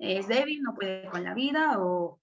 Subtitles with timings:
[0.00, 2.20] es débil, no puede con la vida o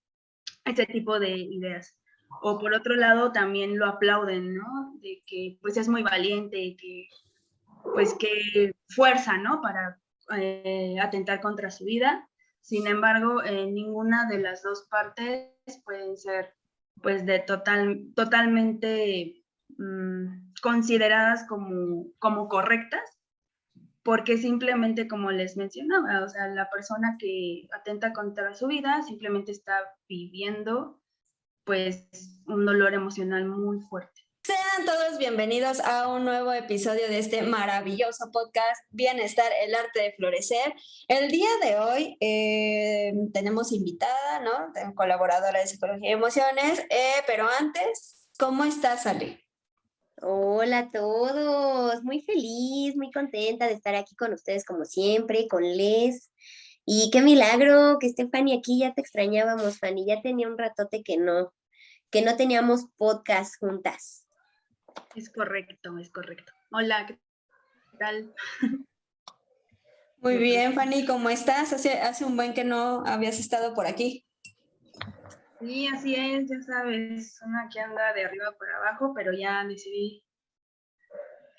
[0.65, 1.95] ese tipo de ideas.
[2.41, 4.97] O por otro lado también lo aplauden, ¿no?
[5.01, 7.07] De que pues es muy valiente, que
[7.93, 9.61] pues que fuerza, ¿no?
[9.61, 9.99] Para
[10.35, 12.27] eh, atentar contra su vida.
[12.61, 15.53] Sin embargo, ninguna de las dos partes
[15.85, 16.53] pueden ser
[17.01, 19.45] pues de total, totalmente
[19.77, 23.16] mm, consideradas como, como correctas
[24.07, 29.51] porque simplemente, como les mencionaba, o sea, la persona que atenta contra su vida simplemente
[29.51, 29.73] está
[30.07, 31.01] viviendo
[31.65, 32.07] pues
[32.47, 34.21] un dolor emocional muy fuerte.
[34.45, 40.13] Sean todos bienvenidos a un nuevo episodio de este maravilloso podcast Bienestar, el arte de
[40.13, 40.73] florecer.
[41.09, 44.71] El día de hoy eh, tenemos invitada, ¿no?
[44.95, 49.46] Colaboradora de Psicología y Emociones, eh, pero antes, ¿cómo estás, Ale?
[50.19, 55.61] Hola a todos, muy feliz, muy contenta de estar aquí con ustedes como siempre, con
[55.61, 56.31] Les.
[56.85, 61.03] Y qué milagro que esté Fanny aquí, ya te extrañábamos, Fanny, ya tenía un ratote
[61.03, 61.53] que no,
[62.09, 64.25] que no teníamos podcast juntas.
[65.15, 66.51] Es correcto, es correcto.
[66.71, 67.19] Hola, ¿qué
[67.99, 68.33] tal?
[70.17, 71.73] Muy bien, Fanny, ¿cómo estás?
[71.73, 74.26] Hace, hace un buen que no habías estado por aquí.
[75.59, 80.23] Sí, así es, ya sabes, una que anda de arriba por abajo, pero ya decidí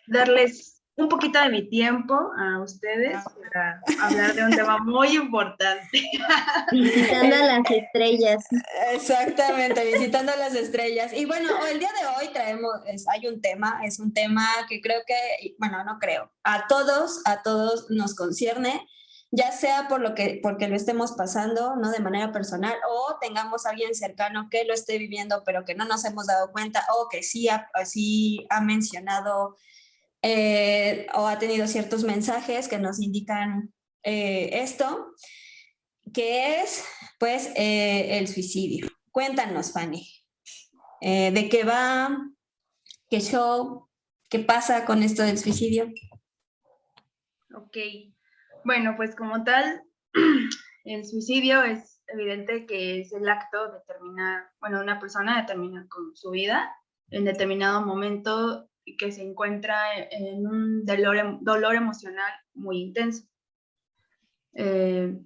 [0.07, 3.33] darles un poquito de mi tiempo a ustedes ah.
[3.43, 5.89] para hablar de un tema muy importante.
[6.73, 8.45] Visitando a las estrellas.
[8.93, 11.13] Exactamente, visitando a las estrellas.
[11.13, 12.73] Y bueno, el día de hoy traemos,
[13.13, 17.43] hay un tema, es un tema que creo que, bueno, no creo, a todos, a
[17.43, 18.85] todos nos concierne
[19.31, 21.91] ya sea por lo que, porque lo estemos pasando, ¿no?
[21.91, 25.85] De manera personal, o tengamos a alguien cercano que lo esté viviendo, pero que no
[25.85, 27.71] nos hemos dado cuenta, o que sí ha,
[28.51, 29.57] ha mencionado
[30.23, 33.73] eh, o ha tenido ciertos mensajes que nos indican
[34.03, 35.13] eh, esto,
[36.13, 36.85] que es,
[37.19, 38.89] pues, eh, el suicidio.
[39.13, 40.07] Cuéntanos, Fanny,
[41.01, 42.17] ¿de qué va?
[43.11, 43.89] ¿Qué show?
[44.29, 45.89] ¿Qué pasa con esto del suicidio?
[47.55, 47.77] Ok,
[48.65, 49.83] bueno, pues como tal,
[50.85, 55.89] el suicidio es evidente que es el acto de terminar, bueno, una persona de terminar
[55.89, 56.71] con su vida
[57.11, 59.77] en determinado momento que se encuentra
[60.11, 63.25] en un dolor, em, dolor emocional muy intenso.
[64.55, 65.19] Eh,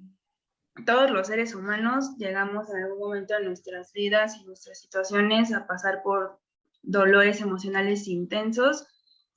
[0.86, 5.66] todos los seres humanos llegamos en algún momento de nuestras vidas y nuestras situaciones a
[5.66, 6.40] pasar por
[6.82, 8.86] dolores emocionales intensos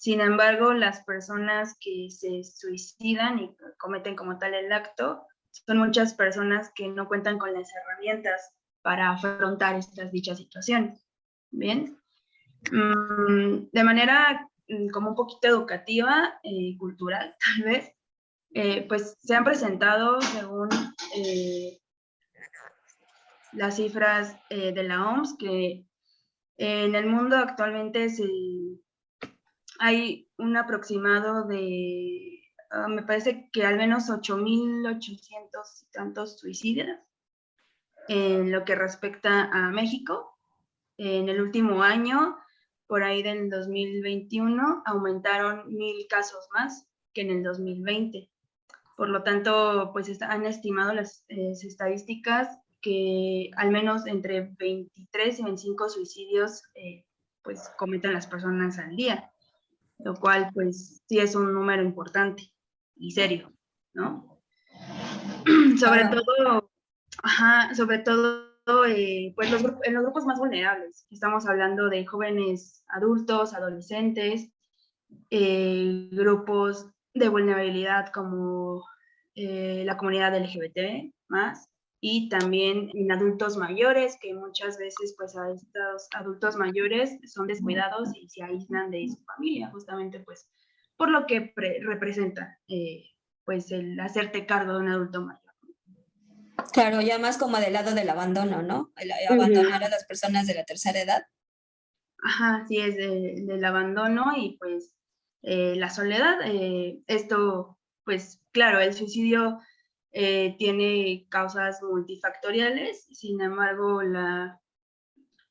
[0.06, 6.14] sin embargo, las personas que se suicidan y cometen como tal el acto son muchas
[6.14, 11.04] personas que no cuentan con las herramientas para afrontar estas dichas situaciones.
[11.50, 11.98] Bien.
[12.72, 17.92] Mm, de manera mm, como un poquito educativa eh, cultural, tal vez,
[18.54, 20.70] eh, pues se han presentado según
[21.18, 21.80] eh,
[23.54, 25.84] las cifras de la OMS que
[26.58, 28.28] en el mundo actualmente se
[29.80, 32.42] hay un aproximado de,
[32.72, 36.98] ah, me parece que al menos 8.800 y tantos suicidios
[38.08, 40.38] en lo que respecta a México.
[40.98, 42.38] En el último año,
[42.88, 48.30] por ahí del 2021, aumentaron mil casos más que en el 2020.
[48.96, 55.44] Por lo tanto, pues han estimado las eh, estadísticas que al menos entre 23 y
[55.44, 57.04] 25 suicidios eh,
[57.42, 59.32] pues cometen las personas al día
[60.00, 62.44] lo cual pues sí es un número importante
[62.96, 63.54] y serio,
[63.94, 64.40] ¿no?
[65.80, 66.70] sobre todo,
[67.24, 68.46] ajá, sobre todo
[68.88, 71.06] eh, pues los, en los grupos más vulnerables.
[71.10, 74.50] Estamos hablando de jóvenes adultos, adolescentes,
[75.30, 78.84] eh, grupos de vulnerabilidad como
[79.36, 81.70] eh, la comunidad LGBT más
[82.08, 88.10] y también en adultos mayores, que muchas veces pues a estos adultos mayores son descuidados
[88.14, 90.48] y se aíslan de su familia, justamente pues
[90.98, 93.06] por lo que representa eh,
[93.44, 95.42] pues el hacerte cargo de un adulto mayor.
[96.72, 98.92] Claro, ya más como del lado del abandono, ¿no?
[98.98, 101.24] El abandonar a las personas de la tercera edad.
[102.24, 104.94] Ajá, sí, es del abandono y pues
[105.42, 106.38] eh, la soledad.
[106.46, 109.60] Eh, esto, pues claro, el suicidio
[110.18, 114.62] eh, tiene causas multifactoriales, sin embargo, la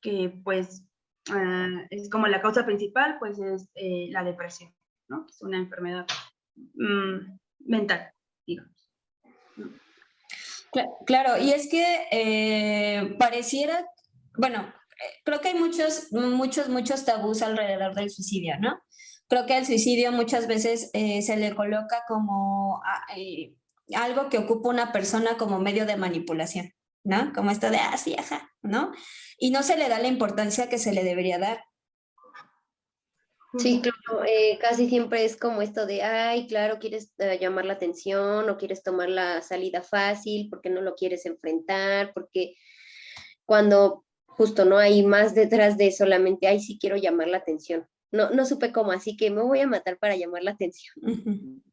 [0.01, 0.85] que pues
[1.29, 3.69] ah, es como la causa principal, pues es
[4.11, 4.73] la depresión,
[5.07, 5.27] ¿no?
[5.29, 6.07] Es una enfermedad
[6.55, 8.11] mm, mental,
[8.45, 8.71] digamos.
[11.05, 13.85] Claro, y es que pareciera,
[14.37, 14.73] bueno,
[15.23, 18.79] creo que hay muchos, muchos, muchos tabús alrededor del suicidio, ¿no?
[19.27, 23.55] Creo que el suicidio muchas veces eh, se le coloca como ah, eh,
[23.93, 26.73] algo que ocupa una persona como medio de manipulación,
[27.03, 27.31] ¿no?
[27.33, 28.91] Como esto de, ah, sí, ajá, ¿no?
[29.37, 31.63] Y no se le da la importancia que se le debería dar.
[33.57, 38.49] Sí, claro, eh, casi siempre es como esto de, ay, claro, quieres llamar la atención
[38.49, 42.55] o quieres tomar la salida fácil porque no lo quieres enfrentar, porque
[43.45, 47.87] cuando justo no hay más detrás de solamente, ay, sí quiero llamar la atención.
[48.11, 51.63] No, no supe cómo, así que me voy a matar para llamar la atención.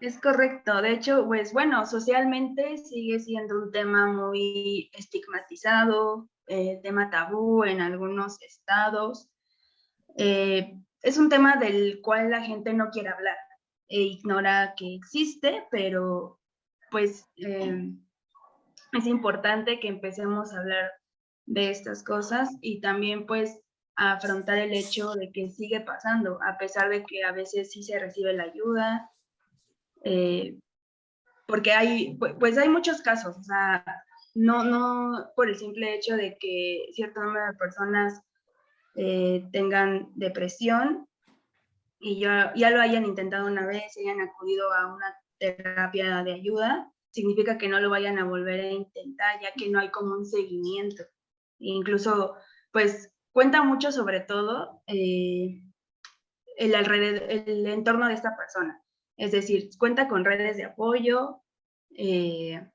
[0.00, 0.82] Es correcto.
[0.82, 7.80] De hecho, pues bueno, socialmente sigue siendo un tema muy estigmatizado, eh, tema tabú en
[7.80, 9.28] algunos estados.
[10.16, 13.36] Eh, es un tema del cual la gente no quiere hablar
[13.88, 16.40] e ignora que existe, pero
[16.90, 17.92] pues eh,
[18.92, 20.90] es importante que empecemos a hablar
[21.46, 23.60] de estas cosas y también pues
[23.94, 27.98] afrontar el hecho de que sigue pasando, a pesar de que a veces sí se
[27.98, 29.10] recibe la ayuda,
[30.08, 30.56] eh,
[31.48, 33.84] porque hay, pues hay muchos casos, o sea,
[34.34, 38.20] no, no por el simple hecho de que cierto número de personas
[38.94, 41.08] eh, tengan depresión
[41.98, 46.92] y ya, ya lo hayan intentado una vez, hayan acudido a una terapia de ayuda,
[47.10, 50.24] significa que no lo vayan a volver a intentar, ya que no hay como un
[50.24, 51.02] seguimiento.
[51.58, 52.36] Incluso,
[52.70, 55.62] pues, cuenta mucho sobre todo eh,
[56.58, 58.85] el, alrededor, el entorno de esta persona.
[59.16, 61.40] Es decir, cuenta con redes de apoyo,
[61.96, 62.66] eh,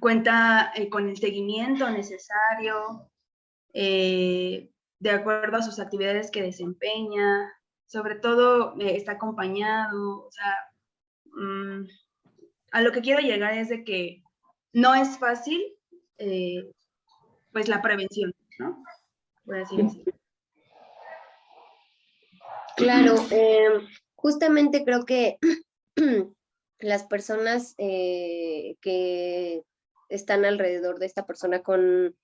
[0.00, 3.10] cuenta eh, con el seguimiento necesario,
[3.72, 7.52] de acuerdo a sus actividades que desempeña,
[7.84, 10.56] sobre todo está acompañado, o sea,
[11.24, 11.86] mm,
[12.72, 14.22] a lo que quiero llegar es de que
[14.72, 15.62] no es fácil
[17.52, 18.82] pues la prevención, ¿no?
[22.76, 25.38] Claro, em, justamente creo que
[26.78, 29.62] las personas eh, que
[30.08, 32.16] están alrededor de esta persona con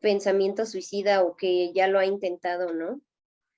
[0.00, 3.00] pensamiento suicida o que ya lo ha intentado, ¿no?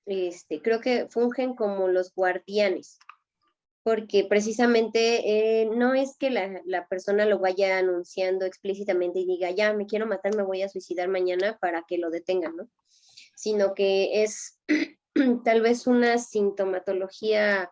[0.06, 2.99] Este, creo que fungen como los guardianes
[3.87, 9.72] porque precisamente eh, no es que la, persona lo vaya anunciando explícitamente y diga, ya,
[9.75, 12.69] me quiero matar, me voy a suicidar mañana para que lo detengan, ¿no?
[13.37, 14.58] Sino que es
[15.45, 17.71] tal vez una sintomatología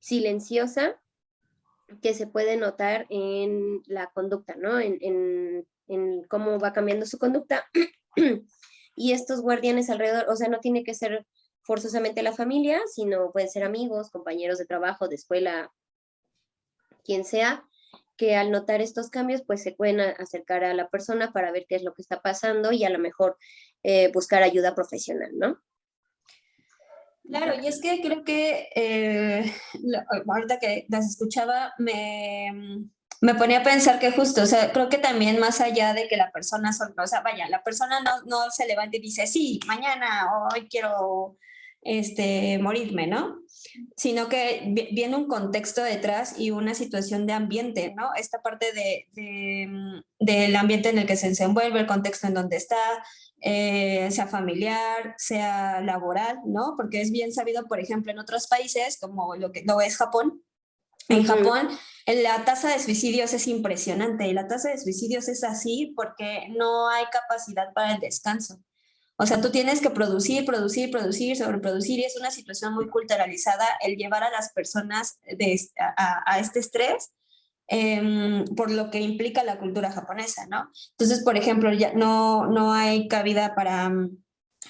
[0.00, 1.00] silenciosa
[2.02, 4.80] que se puede notar en la conducta, ¿no?
[4.80, 4.98] En,
[5.88, 7.66] en cómo va cambiando su conducta.
[8.96, 11.26] y estos guardianes alrededor, o sea, no tiene que ser
[11.62, 15.72] forzosamente la familia, sino pueden ser amigos, compañeros de trabajo, de escuela,
[17.04, 17.66] quien sea,
[18.16, 21.76] que al notar estos cambios, pues se pueden acercar a la persona para ver qué
[21.76, 23.36] es lo que está pasando y a lo mejor
[23.82, 25.58] eh, buscar ayuda profesional, ¿no?
[27.28, 29.52] Claro, y es que creo que eh,
[30.28, 32.86] ahorita que las escuchaba, me,
[33.20, 36.16] me ponía a pensar que justo, o sea, creo que también más allá de que
[36.16, 40.28] la persona, o sea, vaya, la persona no, no se levante y dice, sí, mañana,
[40.52, 41.38] hoy quiero
[41.84, 43.38] este, morirme, ¿no?
[43.96, 44.62] Sino que
[44.92, 48.10] viene un contexto detrás y una situación de ambiente, ¿no?
[48.16, 52.56] Esta parte de, mm, del ambiente en el que se desenvuelve, el contexto en donde
[52.56, 52.76] está,
[53.44, 56.74] eh, sea familiar, sea laboral, ¿no?
[56.76, 60.42] Porque es bien sabido, por ejemplo, en otros países, como lo que no es Japón,
[61.08, 61.68] en Japón
[62.06, 66.88] la tasa de suicidios es impresionante y la tasa de suicidios es así porque no
[66.88, 68.60] hay capacidad para el descanso.
[69.16, 73.64] O sea, tú tienes que producir, producir, producir, sobreproducir y es una situación muy culturalizada
[73.80, 77.12] el llevar a las personas de, a, este estrés
[77.66, 80.70] em, por lo que implica la cultura japonesa, ¿no?
[80.92, 83.90] Entonces, por ejemplo, ya no, no hay cabida para,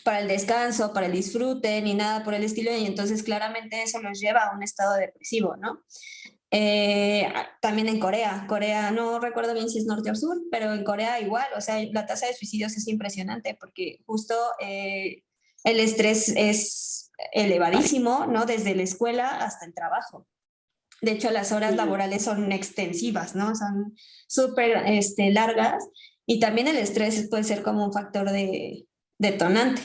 [0.05, 4.01] para el descanso, para el disfrute, ni nada por el estilo, y entonces claramente eso
[4.01, 5.81] los lleva a un estado depresivo, ¿no?
[6.57, 10.85] Eh, también en Corea, Corea, no recuerdo bien si es norte o sur, pero en
[10.85, 15.25] Corea igual, o sea, la tasa de suicidios es impresionante porque justo eh,
[15.65, 18.47] el estrés es elevadísimo, ¿no?
[18.47, 20.29] Desde la escuela hasta el trabajo.
[21.03, 23.55] De hecho, las horas laborales son extensivas, ¿no?
[23.55, 23.95] Son
[24.27, 25.87] súper este, largas
[26.27, 28.87] y también el estrés puede ser como un factor de
[29.19, 29.83] detonante.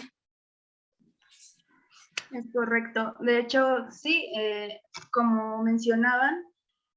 [2.31, 3.15] Es correcto.
[3.19, 6.43] De hecho, sí, eh, como mencionaban,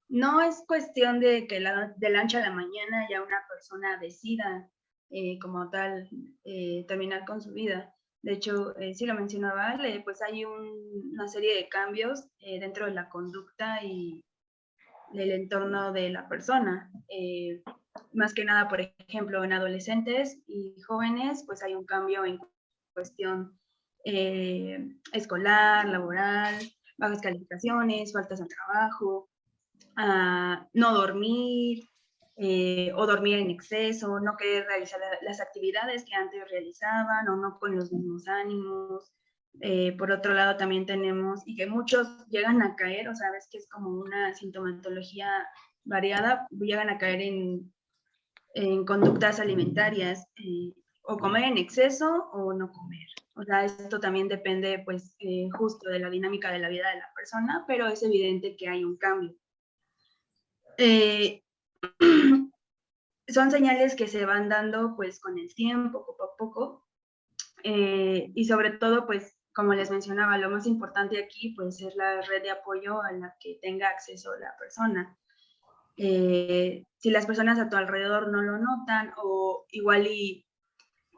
[0.08, 3.98] no es cuestión de que la, de la ancha a la mañana ya una persona
[3.98, 4.68] decida
[5.08, 6.08] eh, como tal
[6.44, 7.94] eh, terminar con su vida.
[8.22, 13.82] De hecho, sí lo mencionaba pues hay una serie de cambios dentro de la conducta
[13.82, 14.22] y
[15.12, 16.90] del entorno de la persona.
[18.12, 22.38] más que nada, por ejemplo, en adolescentes y jóvenes, pues hay un cambio en
[22.94, 23.58] cuestión
[24.04, 26.58] eh, escolar, laboral,
[26.98, 29.30] bajas calificaciones, faltas de trabajo,
[29.96, 31.84] ah, no dormir
[32.36, 37.58] eh, o dormir en exceso, no querer realizar las actividades que antes realizaban o no
[37.58, 39.12] con los mismos ánimos.
[39.60, 43.58] Eh, por otro lado, también tenemos, y que muchos llegan a caer, o sabes que
[43.58, 45.46] es como una sintomatología
[45.84, 47.72] variada, llegan a caer en,
[48.54, 50.26] en conductas alimentarias,
[51.02, 53.06] o comer en exceso o no comer.
[53.34, 56.98] O sea, esto también depende, pues, eh, justo de la dinámica de la vida de
[56.98, 59.34] la persona, pero es evidente que hay un cambio.
[60.78, 61.42] Eh,
[63.28, 66.86] son señales que se van dando, pues, con el tiempo, poco a poco.
[67.64, 72.20] Eh, y sobre todo, pues, como les mencionaba, lo más importante aquí, pues, es la
[72.22, 75.18] red de apoyo a la que tenga acceso la persona.
[75.96, 80.06] si las personas a tu alrededor no lo notan o igual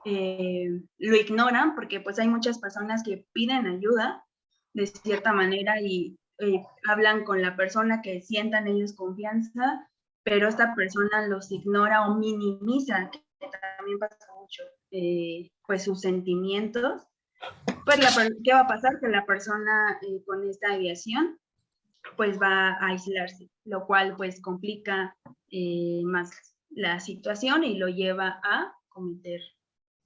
[0.04, 4.24] eh, lo ignoran porque pues hay muchas personas que piden ayuda
[4.74, 9.88] de cierta manera y eh, hablan con la persona que sientan ellos confianza,
[10.24, 17.02] pero esta persona los ignora o minimiza, que también pasa mucho, eh, pues sus sentimientos.
[17.84, 17.98] Pues,
[18.42, 18.98] ¿qué va a pasar?
[19.00, 21.38] Que la persona con esta aviación
[22.16, 25.16] pues va a aislarse, lo cual pues complica
[26.04, 29.40] más la situación y lo lleva a cometer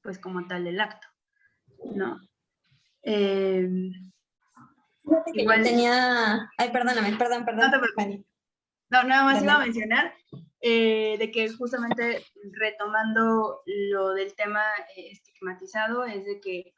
[0.02, 1.06] pues como tal el acto,
[1.94, 2.20] ¿no?
[3.02, 3.68] Eh,
[5.34, 7.70] igual tenía, ay, perdóname, perdón, perdón.
[7.70, 8.24] No,
[8.90, 10.14] nada más iba a mencionar
[10.60, 14.62] eh, de que justamente retomando lo del tema
[14.96, 16.74] eh, estigmatizado es de que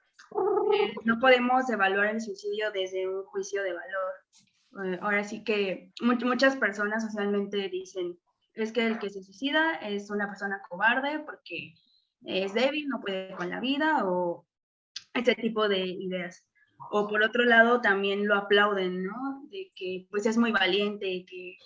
[1.05, 5.01] no podemos evaluar el suicidio desde un juicio de valor.
[5.03, 8.19] ahora sí que muchas personas socialmente dicen,
[8.55, 11.75] es que el que se suicida es una persona cobarde porque
[12.25, 14.47] es débil, no puede con la vida o
[15.15, 16.45] ese tipo de ideas.
[16.91, 19.43] O por otro lado también lo aplauden, ¿no?
[19.51, 21.57] De que pues es muy valiente, que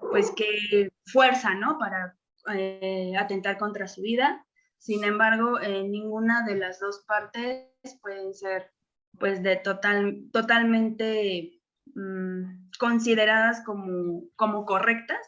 [0.00, 1.78] pues que fuerza, ¿no?
[1.78, 2.16] Para
[2.52, 4.44] eh, atentar contra su vida.
[4.78, 7.68] Sin embargo, ninguna de las dos partes
[8.00, 8.70] pueden ser
[9.18, 11.60] pues de total, totalmente
[11.94, 15.18] mm, consideradas como, como correctas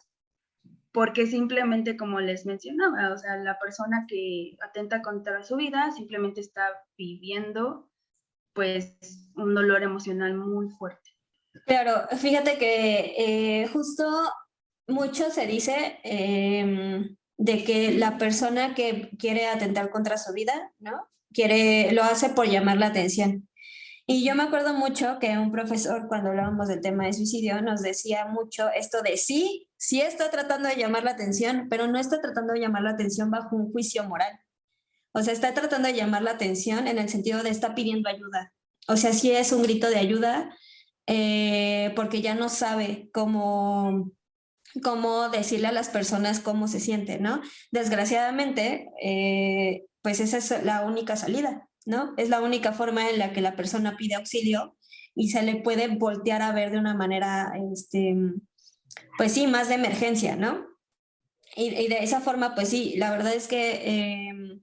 [0.93, 6.41] porque simplemente, como les mencionaba, o sea, la persona que atenta contra su vida simplemente
[6.41, 7.89] está viviendo
[8.53, 8.97] pues
[9.37, 11.11] un dolor emocional muy fuerte.
[11.67, 13.15] Claro, fíjate que
[13.62, 14.05] eh, justo
[14.90, 21.09] mucho se dice em, de que la persona que quiere atentar contra su vida, ¿no?
[21.32, 23.49] Quiere, lo hace por llamar la atención.
[24.06, 27.80] Y yo me acuerdo mucho que un profesor, cuando hablábamos del tema de suicidio, nos
[27.80, 32.20] decía mucho esto de sí, sí está tratando de llamar la atención, pero no está
[32.20, 34.40] tratando de llamar la atención bajo un juicio moral.
[35.12, 38.52] O sea, está tratando de llamar la atención en el sentido de está pidiendo ayuda.
[38.88, 40.56] O sea, sí es un grito de ayuda
[41.06, 44.11] eh, porque ya no sabe cómo,
[44.83, 47.41] cómo decirle a las personas cómo se siente, ¿no?
[47.71, 51.67] Desgraciadamente, eh, pues esa es la única salida.
[51.87, 52.15] ¿no?
[52.17, 54.77] Es la única forma en la que la persona pide auxilio
[55.15, 58.15] y se le puede voltear a ver de una manera, este,
[59.17, 60.67] pues sí, más de emergencia, ¿no?
[61.57, 64.62] Y, de esa forma, pues sí, la verdad es que em,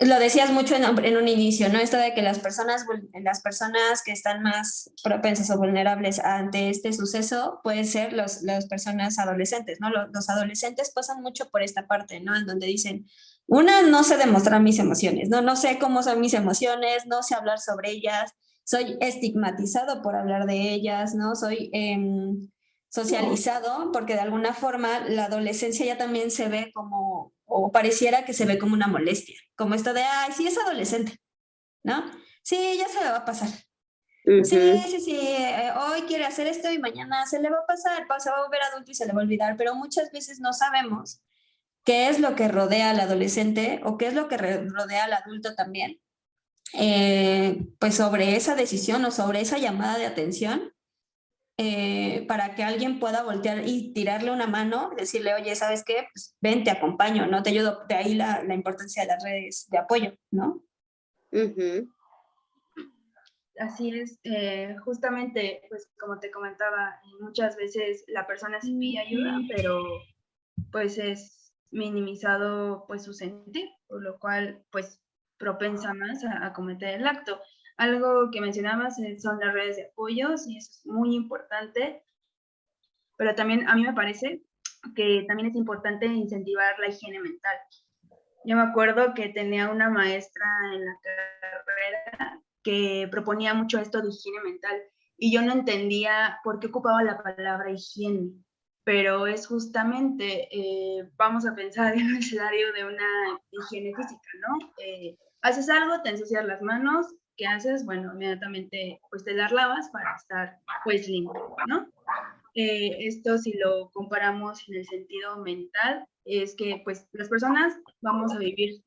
[0.00, 1.78] lo decías mucho en, un inicio, ¿no?
[1.78, 2.84] Esto de que las personas,
[3.22, 8.66] las personas que están más propensas o vulnerables ante este suceso pueden ser los, las
[8.66, 9.90] personas adolescentes, ¿no?
[9.90, 12.36] Los, los adolescentes pasan mucho por esta parte, ¿no?
[12.36, 13.06] En donde dicen,
[13.46, 15.42] una, no sé demostrar mis emociones, ¿no?
[15.42, 18.32] No sé cómo son mis emociones, no sé hablar sobre ellas,
[18.64, 21.36] soy estigmatizado por hablar de ellas, ¿no?
[21.36, 22.50] Soy em,
[22.88, 28.32] socializado porque de alguna forma la adolescencia ya también se ve como, o pareciera que
[28.32, 31.20] se ve como una molestia, como esto de, ay, sí es adolescente,
[31.84, 32.04] ¿no?
[32.42, 33.48] Sí, ya se le va a pasar.
[34.24, 34.42] Sí,
[34.88, 38.30] sí, sí, eh, hoy quiere hacer esto y mañana se le va a pasar, se
[38.30, 41.20] va a volver adulto y se le va a olvidar, pero muchas veces no sabemos
[41.84, 45.54] qué es lo que rodea al adolescente o qué es lo que rodea al adulto
[45.54, 46.00] también,
[46.72, 50.73] eh, pues sobre esa decisión o sobre esa llamada de atención
[51.56, 56.08] eh, para que alguien pueda voltear y tirarle una mano, decirle, oye, ¿sabes qué?
[56.12, 57.42] Pues ven, te acompaño, ¿no?
[57.42, 57.84] Te ayudo.
[57.88, 60.64] De ahí la, la importancia de las redes de apoyo, ¿no?
[63.58, 69.38] Así es, eh, justamente, pues como te comentaba, muchas veces la persona sí pide ayuda,
[69.48, 69.84] pero
[70.72, 75.00] pues es minimizado pues su sentir, por lo cual pues
[75.38, 77.40] propensa más a cometer el acto.
[77.76, 82.04] Algo que mencionabas eh, son las redes de apoyos y eso es muy importante,
[83.16, 84.42] pero también a mí me parece
[84.94, 87.56] que también es importante incentivar la higiene mental.
[88.44, 94.08] Yo me acuerdo que tenía una maestra en la carrera que proponía mucho esto de
[94.08, 94.82] higiene mental
[95.16, 98.32] y yo no entendía por qué ocupaba la palabra higiene,
[98.84, 104.72] pero es justamente, eh, vamos a pensar en el escenario de una higiene física, ¿no?
[104.78, 107.84] Eh, haces algo, te ensucias las manos, ¿qué haces?
[107.84, 111.88] Bueno, inmediatamente pues te las lavas para estar pues limpio, ¿no?
[112.54, 118.32] Eh, esto si lo comparamos en el sentido mental, es que pues las personas vamos
[118.32, 118.82] a vivir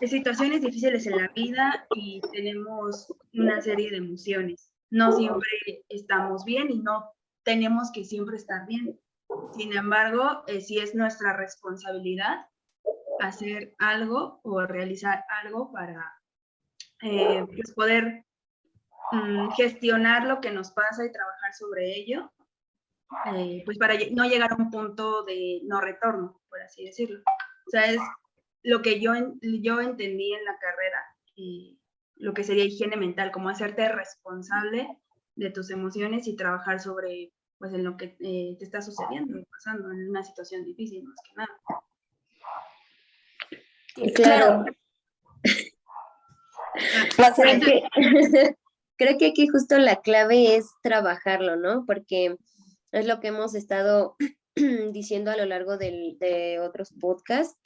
[0.00, 4.72] situaciones difíciles en la vida y tenemos una serie de emociones.
[4.90, 5.48] No siempre
[5.88, 7.10] estamos bien y no
[7.44, 8.98] tenemos que siempre estar bien.
[9.52, 12.46] Sin embargo, eh, si es nuestra responsabilidad
[13.20, 16.12] hacer algo o realizar algo para
[17.02, 18.24] eh, pues poder
[19.12, 22.32] mm, gestionar lo que nos pasa y trabajar sobre ello,
[23.34, 27.20] eh, pues para no llegar a un punto de no retorno, por así decirlo.
[27.66, 28.00] O sea, es
[28.62, 31.02] lo que yo, yo entendí en la carrera,
[31.34, 31.78] y
[32.16, 34.88] lo que sería higiene mental, como hacerte responsable
[35.34, 39.92] de tus emociones y trabajar sobre pues en lo que eh, te está sucediendo, pasando
[39.92, 41.60] en una situación difícil más que nada.
[44.16, 44.64] Claro.
[47.16, 48.56] Creo, que,
[48.96, 51.84] creo que aquí justo la clave es trabajarlo, ¿no?
[51.86, 52.36] Porque
[52.92, 54.16] es lo que hemos estado
[54.92, 57.56] diciendo a lo largo de otros podcasts,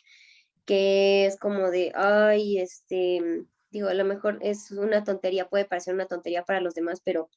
[0.67, 5.95] que es como de, ay, este, digo, a lo mejor es una tontería, puede parecer
[5.95, 7.31] una tontería para los demás, pero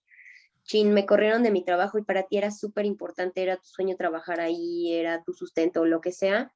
[0.63, 3.95] chin, me corrieron de mi trabajo y para ti era súper importante, era tu sueño
[3.95, 6.51] trabajar ahí, era tu sustento, lo que sea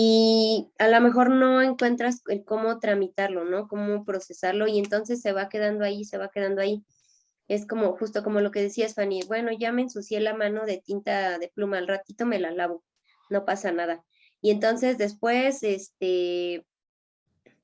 [0.00, 3.66] y a lo mejor no encuentras el cómo tramitarlo, ¿no?
[3.66, 6.84] Cómo procesarlo y entonces se va quedando ahí, se va quedando ahí.
[7.48, 10.80] Es como justo como lo que decías, Fanny, bueno, ya me ensucié la mano de
[10.80, 12.84] tinta de pluma, al ratito me la lavo,
[13.28, 14.04] no pasa nada.
[14.40, 16.64] Y entonces después, este,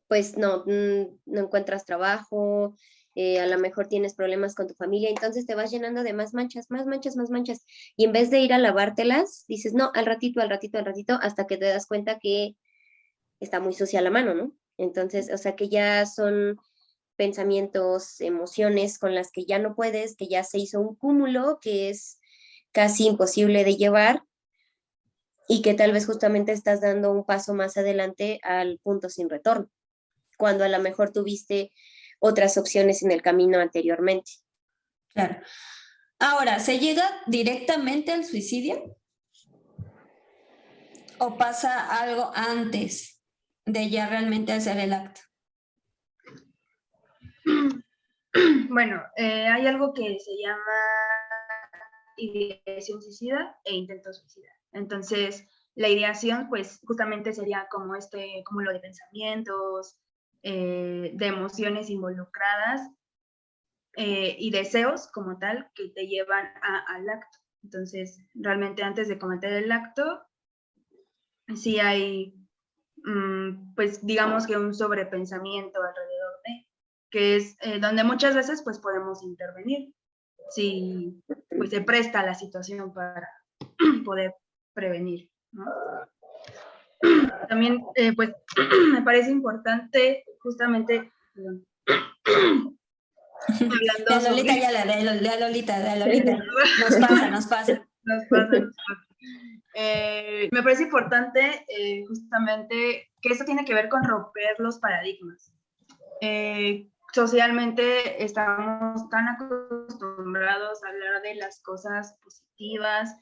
[0.08, 2.74] pues no, mm, no encuentras trabajo,
[3.14, 6.34] eh, a lo mejor tienes problemas con tu familia, entonces te vas llenando de más
[6.34, 7.64] manchas, más manchas, más manchas.
[7.96, 11.18] Y en vez de ir a lavártelas, dices, no, al ratito, al ratito, al ratito,
[11.22, 12.56] hasta que te das cuenta que
[13.40, 14.52] está muy sucia la mano, ¿no?
[14.76, 16.58] Entonces, o sea, que ya son
[17.16, 21.90] pensamientos, emociones con las que ya no puedes, que ya se hizo un cúmulo que
[21.90, 22.18] es
[22.72, 24.24] casi imposible de llevar
[25.46, 29.70] y que tal vez justamente estás dando un paso más adelante al punto sin retorno,
[30.38, 31.70] cuando a lo mejor tuviste
[32.26, 34.32] otras opciones en el camino anteriormente.
[35.12, 35.36] Claro.
[36.18, 38.96] Ahora, ¿se llega directamente al suicidio?
[41.18, 43.22] ¿O pasa algo antes
[43.66, 45.20] de ya realmente hacer el acto?
[48.68, 50.58] Bueno, eh, hay algo que se llama
[52.16, 54.48] ideación suicida e intento suicida.
[54.72, 59.96] Entonces, la ideación, pues justamente sería como este cúmulo de pensamientos,
[60.46, 62.82] eh, de emociones involucradas
[63.96, 67.38] eh, y deseos como tal que te llevan al acto.
[67.62, 70.20] Entonces, realmente antes de cometer el acto,
[71.54, 72.34] sí hay,
[72.96, 76.68] mm, pues digamos que un sobrepensamiento alrededor de,
[77.10, 79.94] que es eh, donde muchas veces pues podemos intervenir,
[80.50, 81.22] si
[81.56, 83.30] pues se presta la situación para
[84.04, 84.34] poder
[84.74, 85.30] prevenir.
[87.48, 87.82] También,
[88.14, 88.34] pues,
[88.92, 91.10] me parece importante justamente...
[93.48, 95.04] Hablando de Lolita, ya la de,
[95.40, 96.38] Lolita, de Lolita.
[96.80, 97.86] Nos pasa, nos pasa.
[98.06, 99.04] Nos pasa, nos pasa.
[99.74, 105.52] Eh, me parece importante eh, justamente que esto tiene que ver con romper los paradigmas.
[106.20, 113.16] Eh, socialmente estamos tan acostumbrados a hablar de las cosas positivas,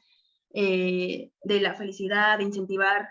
[0.52, 1.30] de
[1.60, 3.08] la felicidad, de incentivar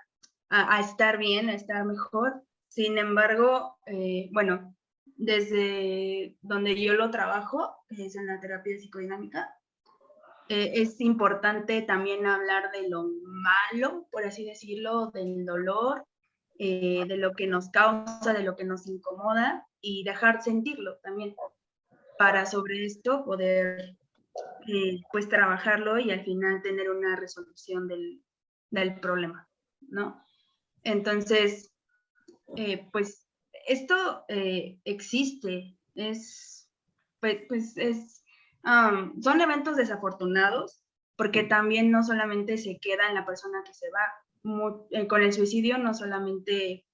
[0.49, 4.73] a, a, estar bien, a estar mejor, sin embargo, eh, bueno,
[5.17, 9.53] desde donde yo lo trabajo, es en la terapia psicodinámica,
[10.47, 16.05] eh, es importante también hablar de lo malo, por así decirlo, del dolor,
[16.59, 21.35] eh, de lo que nos causa, de lo que nos incomoda y dejar sentirlo también
[22.17, 23.97] para sobre esto poder
[24.67, 28.23] eh, pues trabajarlo y al final tener una resolución del,
[28.69, 29.49] del problema,
[29.81, 30.23] ¿no?
[30.83, 31.70] Entonces,
[32.91, 33.27] pues
[33.67, 34.25] esto
[34.85, 36.69] existe, es,
[37.19, 38.21] pues, pues es
[38.63, 40.83] son eventos desafortunados
[41.15, 45.33] porque también no solamente se queda en la persona que se va, eh, con el
[45.33, 46.85] suicidio no solamente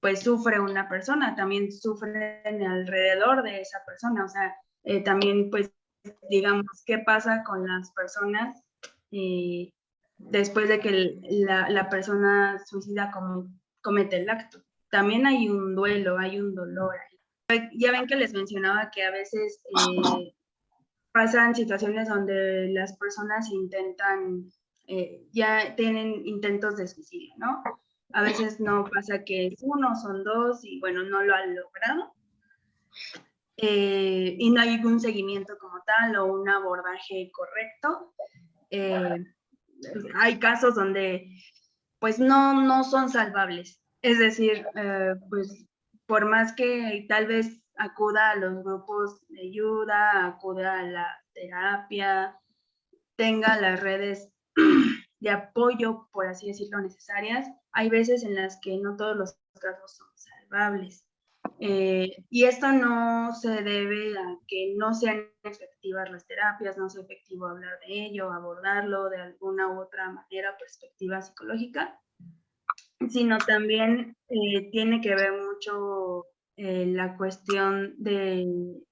[0.00, 5.70] pues sufre una persona, también sufre alrededor de esa persona, o sea, eh, también pues
[6.30, 8.62] digamos, ¿qué pasa con las personas
[9.12, 9.72] eh,
[10.16, 13.12] después de que la, la, persona suicida
[13.82, 14.62] comete el acto?
[14.90, 16.94] También hay un duelo, hay un dolor.
[17.74, 19.60] Ya ven que les mencionaba que a veces
[21.12, 24.44] pasan situaciones donde las personas intentan,
[24.86, 27.62] eh, ya tienen intentos de suicidio, ¿no?
[28.12, 32.14] A veces no pasa que es uno, son dos y bueno, no lo han logrado.
[33.56, 38.14] Eh, y no hay un seguimiento como tal o un abordaje correcto.
[38.70, 39.26] Eh,
[40.14, 41.28] hay casos donde
[41.98, 43.80] pues no, no son salvables.
[44.02, 44.66] Es decir,
[45.28, 45.66] pues
[46.06, 52.38] por más que tal vez acuda a los grupos de ayuda, acuda a la terapia,
[53.16, 54.30] tenga las redes
[55.20, 57.48] de apoyo, por así decirlo, necesarias.
[57.72, 61.06] Hay veces en las que no todos los casos son salvables.
[61.58, 67.02] Eh, y esto no se debe a que no sean efectivas las terapias, no sea
[67.02, 72.00] efectivo hablar de ello, abordarlo de alguna u otra manera, perspectiva psicológica,
[73.10, 78.82] sino también eh, tiene que ver mucho eh, la cuestión de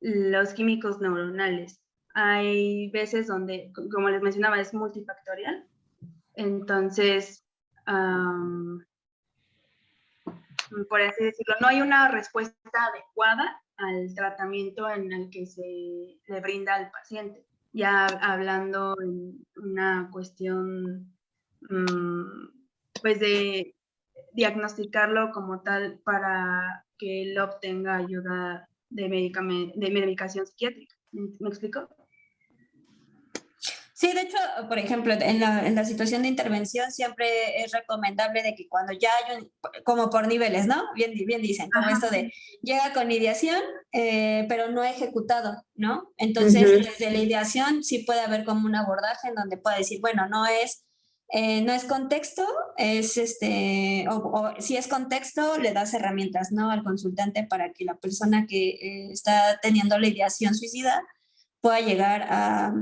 [0.00, 1.80] los químicos neuronales.
[2.14, 5.66] Hay veces donde, como les mencionaba, es multifactorial.
[6.34, 7.44] Entonces,
[10.88, 15.62] por así decirlo, no hay una respuesta adecuada al tratamiento en el que se
[16.26, 17.44] le brinda al paciente.
[17.72, 21.12] Ya hablando en una cuestión,
[21.68, 22.61] mm,
[23.02, 23.74] pues de
[24.32, 29.02] diagnosticarlo como tal para que él obtenga ayuda de,
[29.74, 30.94] de medicación psiquiátrica.
[31.12, 31.88] ¿Me explico?
[34.02, 34.36] Sí, de hecho,
[34.68, 38.92] por ejemplo, en la, en la, situación de intervención siempre es recomendable de que cuando
[38.92, 39.52] ya hay un,
[39.84, 40.82] como por niveles, ¿no?
[40.96, 43.62] Bien, bien dicen, como esto de llega con ideación,
[43.92, 46.12] eh, pero no ejecutado, ¿no?
[46.16, 50.26] Entonces, desde la ideación sí puede haber como un abordaje en donde pueda decir, bueno,
[50.28, 50.84] no es
[51.34, 56.70] eh, no es contexto, es este, o, si es contexto, le das herramientas ¿no?
[56.70, 61.02] al consultante para que la persona que eh, está teniendo la ideación suicida
[61.60, 62.74] pueda llegar a,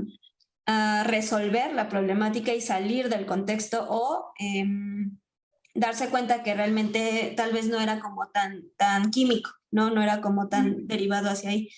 [1.04, 5.18] resolver la problemática y salir del contexto o em,
[5.74, 9.90] darse cuenta que realmente tal vez no era como tan, tan químico, ¿no?
[9.90, 11.70] No era como tan derivado hacia ahí.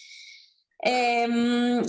[0.84, 1.80] Em,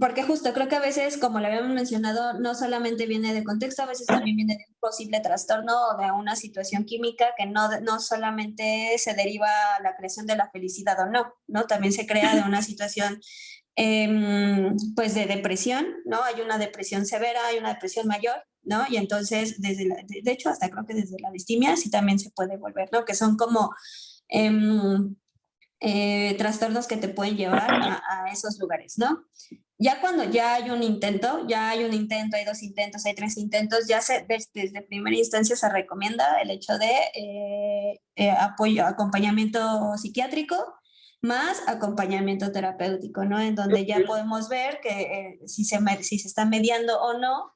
[0.00, 3.82] porque justo creo que a veces, como le habíamos mencionado, no solamente viene de contexto,
[3.82, 7.68] a veces también viene de un posible trastorno o de una situación química que no,
[7.82, 9.48] no solamente se deriva
[9.82, 11.66] la creación de la felicidad o no, ¿no?
[11.66, 13.20] También se crea de una situación
[13.76, 16.22] em, pues de depresión, ¿no?
[16.24, 18.86] Hay una depresión severa, hay una depresión mayor, ¿no?
[18.88, 22.56] Y entonces, desde de, hecho, hasta creo que desde la distimia sí también se puede
[22.56, 23.04] volver, ¿no?
[23.04, 23.70] Que son como...
[24.28, 25.14] Em,
[25.82, 29.24] eh, trastornos que te pueden llevar a, esos lugares, ¿no?
[29.78, 33.38] Ya cuando ya hay un intento, ya hay un intento, hay dos intentos, hay tres
[33.38, 39.96] intentos, ya se, desde, primera instancia se recomienda el hecho de eh, eh, apoyo, acompañamiento
[39.96, 40.56] psiquiátrico
[41.22, 43.40] más acompañamiento terapéutico, ¿no?
[43.40, 47.52] En donde ya podemos ver que si, se, si se está mediando o no,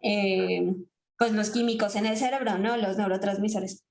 [0.00, 2.76] pues los químicos en el cerebro, ¿no?
[2.76, 3.84] Los neurotransmisores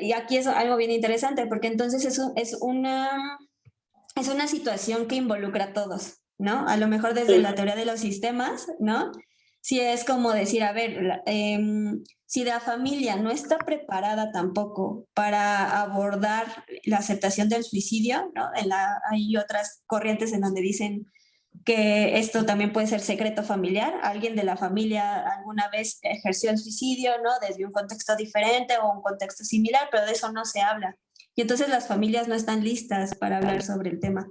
[0.00, 3.38] y aquí es algo bien interesante, porque entonces es, es, una,
[4.16, 6.66] es una situación que involucra a todos, ¿no?
[6.68, 9.12] A lo mejor desde la teoría de los sistemas, ¿no?
[9.60, 15.82] Si es como decir, a ver, em, si la familia no está preparada tampoco para
[15.82, 18.48] abordar la aceptación del suicidio, ¿no?
[18.54, 21.06] En la, hay otras corrientes en donde dicen
[21.64, 23.94] que esto también puede ser secreto familiar.
[24.02, 27.30] Alguien de la familia alguna vez ejerció el suicidio, ¿no?
[27.46, 30.96] Desde un contexto diferente o un contexto similar, pero de eso no se habla.
[31.34, 34.28] Y entonces las familias no están listas para hablar sobre el tema.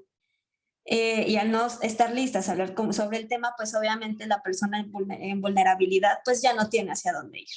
[0.85, 4.85] Eh, y al no estar listas a hablar sobre el tema, pues obviamente la persona
[5.19, 7.47] en vulnerabilidad pues ya no tiene hacia dónde ir.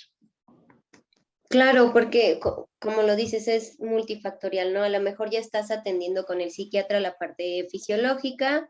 [1.48, 2.38] Claro, porque
[2.78, 4.82] como lo dices, es multifactorial, ¿no?
[4.82, 8.68] A lo mejor ya estás atendiendo con el psiquiatra la parte fisiológica,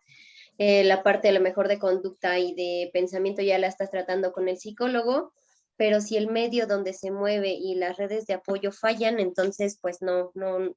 [0.59, 4.33] eh, la parte a lo mejor de conducta y de pensamiento ya la estás tratando
[4.33, 5.33] con el psicólogo,
[5.77, 10.03] pero si el medio donde se mueve y las redes de apoyo fallan, entonces pues
[10.03, 10.75] no, no,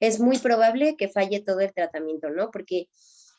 [0.00, 2.50] es muy probable que falle todo el tratamiento, ¿no?
[2.50, 2.88] Porque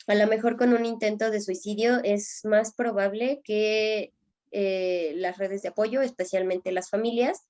[0.07, 4.13] a lo mejor con un intento de suicidio es más probable que
[4.51, 7.49] eh, las redes de apoyo, especialmente las familias,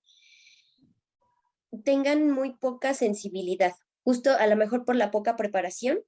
[1.83, 3.73] tengan muy poca sensibilidad,
[4.03, 5.99] justo a lo mejor por la poca preparación,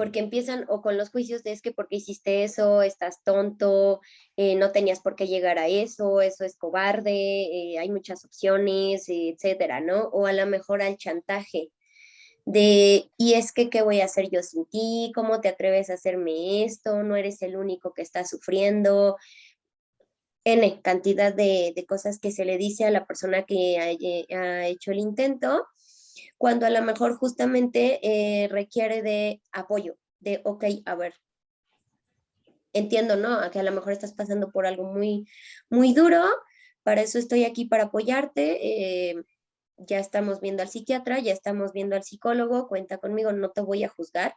[0.00, 4.00] porque empiezan o con los juicios de es que porque hiciste eso, estás tonto,
[4.34, 9.04] eh, no tenías por qué llegar a eso, eso es cobarde, eh, hay muchas opciones,
[9.10, 10.04] etcétera, ¿no?
[10.04, 11.68] O a lo mejor al chantaje
[12.46, 15.12] de, y es que, ¿qué voy a hacer yo sin ti?
[15.14, 17.02] ¿Cómo te atreves a hacerme esto?
[17.02, 19.18] No eres el único que está sufriendo,
[20.44, 24.98] N cantidad de, cosas que se le dice a la persona que ha, hecho el
[24.98, 25.66] intento,
[26.40, 31.12] cuando a lo mejor justamente eh, requiere de apoyo, de, ok, a ver,
[32.72, 33.50] entiendo, ¿no?
[33.50, 35.26] Que a lo mejor estás pasando por algo muy,
[35.68, 36.24] muy duro,
[36.82, 39.10] para eso estoy aquí para apoyarte.
[39.10, 39.22] Eh,
[39.76, 43.84] ya estamos viendo al psiquiatra, ya estamos viendo al psicólogo, cuenta conmigo, no te voy
[43.84, 44.34] a juzgar,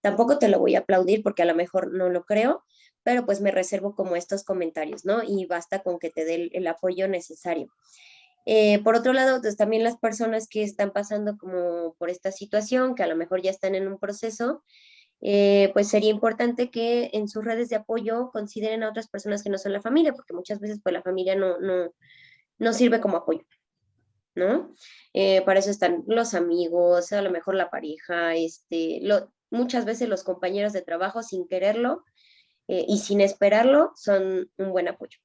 [0.00, 2.62] tampoco te lo voy a aplaudir porque a lo mejor no lo creo,
[3.02, 5.24] pero pues me reservo como estos comentarios, ¿no?
[5.24, 7.72] Y basta con que te dé el, apoyo necesario.
[8.46, 12.94] Eh, por otro lado, pues también las personas que están pasando como por esta situación,
[12.94, 14.64] que a lo mejor ya están en un proceso,
[15.20, 19.50] eh, pues sería importante que en sus redes de apoyo consideren a otras personas que
[19.50, 21.92] no son la familia, porque muchas veces pues la familia no, no,
[22.58, 23.44] no sirve como apoyo,
[24.34, 24.74] ¿no?
[25.12, 29.02] Eh, para eso están los amigos, a lo mejor la pareja, este,
[29.50, 32.04] muchas veces los compañeros de trabajo sin quererlo
[32.68, 35.18] y sin esperarlo son un buen apoyo.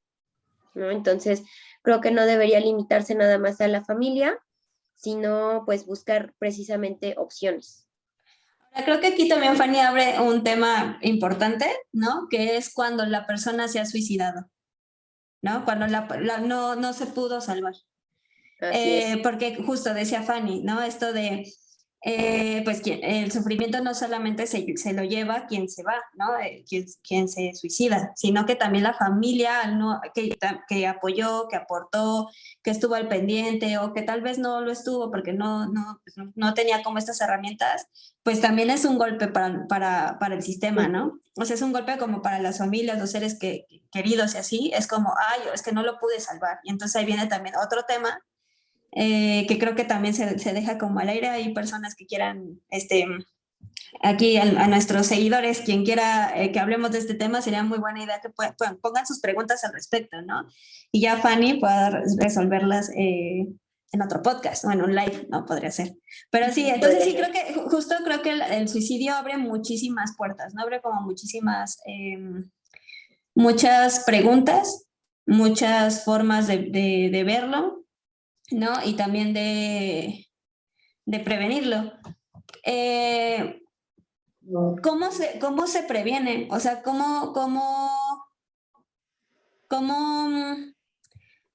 [0.76, 0.92] ¿No?
[0.92, 1.44] Entonces,
[1.82, 4.38] creo que no debería limitarse nada más a la familia,
[4.96, 7.88] sino pues buscar precisamente opciones.
[8.84, 12.28] Creo que aquí también Fanny abre un tema importante, ¿no?
[12.30, 14.50] Que es cuando la persona se ha suicidado,
[15.42, 15.64] ¿no?
[15.64, 16.08] Cuando la,
[16.42, 17.74] no, no, se pudo salvar.
[18.60, 20.82] Eh, porque justo decía Fanny, ¿no?
[20.82, 21.46] Esto de
[22.08, 26.38] eh, pues el sufrimiento no solamente se, se, lo lleva quien se va, ¿no?
[26.38, 30.00] Eh, quien, quien, se suicida, sino que también la familia ¿no?
[30.14, 30.38] que,
[30.70, 32.30] que, apoyó, que aportó,
[32.62, 36.28] que estuvo al pendiente o que tal vez no lo estuvo porque no, no, pues,
[36.36, 37.88] no tenía como estas herramientas,
[38.22, 41.20] pues también es un golpe para, para, para, el sistema, ¿no?
[41.36, 44.72] O sea, es un golpe como para las familias, los seres que, queridos y así,
[44.76, 46.60] es como, ay, es que no lo pude salvar.
[46.64, 48.22] Y entonces ahí viene también otro tema
[48.96, 51.28] eh, que creo que también se, se, deja como al aire.
[51.28, 53.06] Hay personas que quieran, este,
[54.02, 58.04] aquí a, nuestros seguidores, quien quiera eh, que hablemos de este tema, sería muy buena
[58.04, 58.30] idea que
[58.82, 60.48] pongan sus preguntas al respecto, ¿no?
[60.94, 63.48] Y ya Fanny pueda resolverlas eh,
[63.92, 65.46] en otro podcast o en un live, ¿no?
[65.46, 65.94] Podría ser.
[66.30, 70.62] Pero sí, entonces sí creo que, justo creo que el, suicidio abre muchísimas puertas, ¿no?
[70.64, 72.50] Abre como muchísimas, em,
[73.34, 74.88] muchas preguntas,
[75.26, 77.85] muchas formas de, de, de verlo
[78.52, 78.74] ¿no?
[78.84, 80.28] Y también de,
[81.24, 81.94] prevenirlo.
[82.64, 83.62] Eh,
[84.82, 86.48] ¿cómo, se, ¿Cómo se previene?
[86.52, 87.90] O sea, ¿cómo, cómo,
[89.68, 90.56] cómo,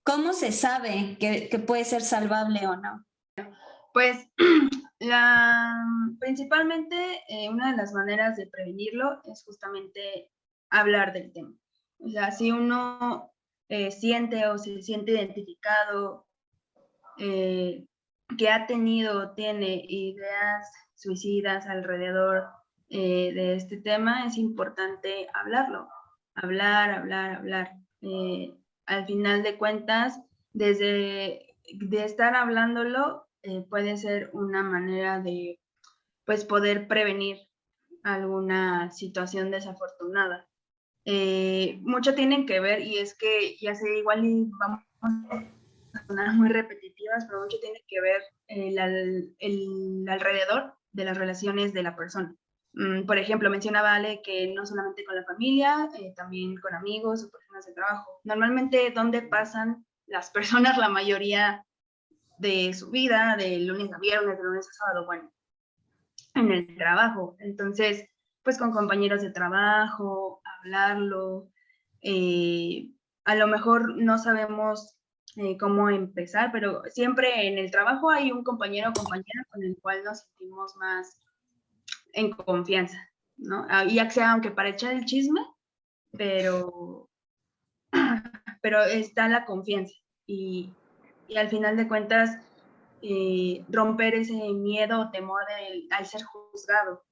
[0.03, 3.05] cómo se sabe que, puede ser salvable o no?
[3.93, 4.29] Pues
[5.01, 5.75] la,
[6.19, 6.97] principalmente
[7.29, 10.31] eh, una de las maneras de prevenirlo es justamente
[10.71, 11.53] hablar del tema.
[11.99, 13.33] O sea, si uno
[13.69, 16.27] eh, siente o se siente identificado
[17.21, 17.87] eh,
[18.39, 22.45] que ha tenido, tiene ideas suicidas alrededor
[22.89, 25.89] eh, de este tema, es importante hablarlo,
[26.35, 27.73] hablar, hablar, hablar.
[28.03, 28.55] Eh,
[28.87, 30.21] al final de cuentas,
[30.53, 33.27] desde de estar hablándolo,
[33.69, 35.61] puede ser una manera de
[36.25, 37.39] pues poder prevenir
[38.03, 40.49] alguna situación desafortunada.
[41.83, 44.85] mucho tienen que ver y es que ya sé, igual y vamos
[46.35, 51.97] muy repetitivas, pero mucho tiene que ver el, el, alrededor de las relaciones de la
[51.97, 52.35] persona.
[52.73, 57.25] Mm, por ejemplo, mencionaba Ale que no solamente con la familia, eh, también con amigos
[57.25, 58.21] o personas de trabajo.
[58.25, 61.65] Normalmente, ¿dónde pasan las personas la mayoría
[62.39, 65.07] de su vida, de lunes a viernes, de lunes a sábado?
[65.07, 65.31] Bueno,
[66.35, 67.37] en el trabajo.
[67.39, 68.09] Entonces,
[68.43, 71.49] pues con compañeros de trabajo, hablarlo.
[72.03, 72.91] Eh,
[73.25, 75.00] a lo mejor no sabemos
[75.37, 79.77] eh, cómo empezar, pero siempre en el trabajo hay un compañero o compañera con el
[79.81, 81.21] cual nos sentimos más
[82.13, 82.99] en confianza,
[83.37, 83.67] ¿no?
[83.69, 85.41] Ah, y ya sea aunque para echar el chisme,
[86.13, 87.09] pero,
[88.63, 89.95] pero está la confianza.
[90.27, 90.73] Y,
[91.29, 92.39] y al final de cuentas
[93.03, 95.43] eh, romper ese miedo o temor
[95.91, 97.03] al ser juzgado,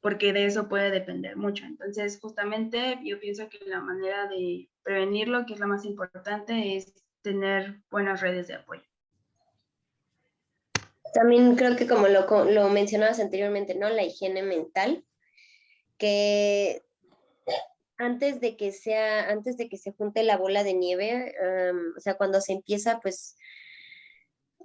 [0.00, 1.64] porque de eso puede depender mucho.
[1.64, 6.92] Entonces, justamente yo pienso que la manera de prevenirlo, que es lo más importante, es
[7.26, 8.84] tener buenas redes de apoyo.
[11.12, 13.88] También creo que como lo, lo mencionabas anteriormente, ¿no?
[13.88, 15.04] La higiene mental,
[15.98, 16.84] que
[17.98, 21.34] antes de que sea, antes de que se junte la bola de nieve,
[21.96, 23.36] o sea, cuando se empieza, pues,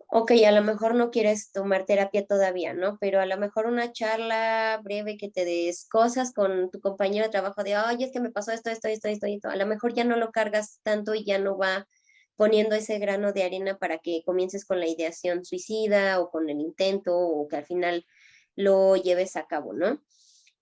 [0.10, 3.00] ok, a lo mejor no quieres tomar terapia todavía, ¿no?
[3.00, 7.32] Pero a lo mejor una charla breve que te des cosas con tu compañero de
[7.32, 9.95] trabajo de, oye, es que me pasó esto, esto, esto, esto, esto, a lo mejor
[9.95, 11.88] ya no lo cargas tanto y ya no va
[12.42, 16.60] poniendo ese grano de arena para que comiences con la ideación suicida o con el
[16.60, 18.08] intento o que al final
[18.56, 20.02] lo lleves a cabo, ¿no?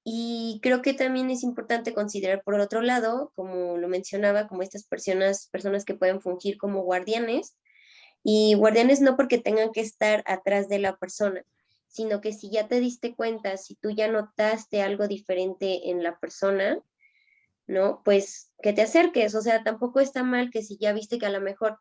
[0.04, 4.84] Y creo que también es importante considerar por otro lado, como lo mencionaba, como estas
[4.84, 7.56] personas, personas que pueden fungir como guardianes,
[8.26, 11.46] y guardianes no porque tengan que estar atrás de la persona,
[11.88, 16.20] sino que si ya te diste cuenta, si tú ya notaste algo diferente en la
[16.20, 16.84] persona,
[17.70, 18.02] ¿no?
[18.04, 21.32] Pues que te acerques, o sea, tampoco está mal que si ya viste que a
[21.32, 21.78] lo mejor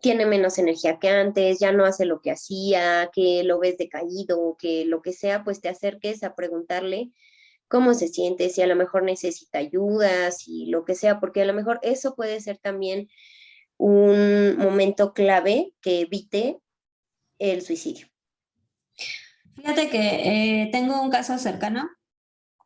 [0.00, 4.56] tiene menos energía que antes, ya no hace lo que hacía, que lo ves decaído,
[4.58, 7.12] que lo que sea, pues te acerques a preguntarle
[7.68, 11.44] cómo se siente, si a lo mejor necesita ayuda, si lo que sea, porque a
[11.44, 13.08] lo mejor eso puede ser también
[13.76, 16.58] un momento clave que evite
[17.38, 18.06] el suicidio.
[19.54, 21.90] Fíjate que eh, tengo un caso cercano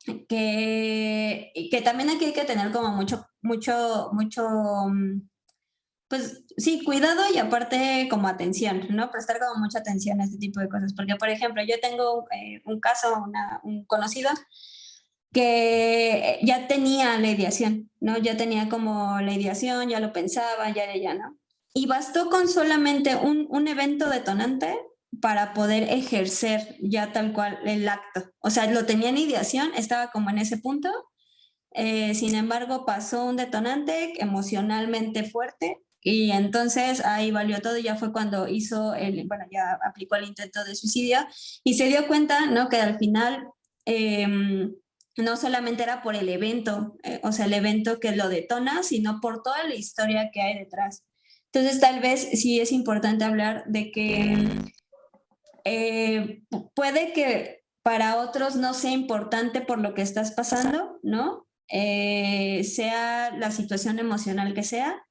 [0.04, 4.46] que, que también aquí hay que tener como mucho, mucho, mucho,
[4.88, 5.28] mm,
[6.08, 9.10] pues sí, cuidado y aparte como atención, ¿no?
[9.10, 12.60] Prestar como mucha atención a este tipo de cosas, porque por ejemplo, yo tengo eh,
[12.66, 14.30] un caso, una, un conocido
[15.32, 18.18] que ya tenía la ideación, ¿no?
[18.18, 21.38] Ya tenía como la ideación, ya lo pensaba, ya, ya, ¿no?
[21.72, 24.78] Y bastó con solamente un, un evento detonante
[25.20, 28.30] para poder ejercer ya tal cual el acto.
[28.40, 30.90] O sea, lo tenía en ideación, estaba como en ese punto.
[31.72, 38.12] Eh, sin embargo, pasó un detonante emocionalmente fuerte y entonces ahí valió todo, ya fue
[38.12, 41.18] cuando hizo el, bueno, ya aplicó el intento de suicidio
[41.64, 42.68] y se dio cuenta, ¿no?
[42.68, 43.48] Que al final
[43.86, 44.74] em,
[45.16, 49.20] no solamente era por el evento, eh, o sea, el evento que lo detona, sino
[49.20, 51.04] por toda la historia que hay detrás.
[51.52, 54.48] Entonces, tal vez sí es importante hablar de que
[55.64, 56.42] eh,
[56.74, 61.46] puede que para otros no sea importante por lo que estás pasando, ¿no?
[61.68, 65.04] Eh, sea la situación emocional que sea,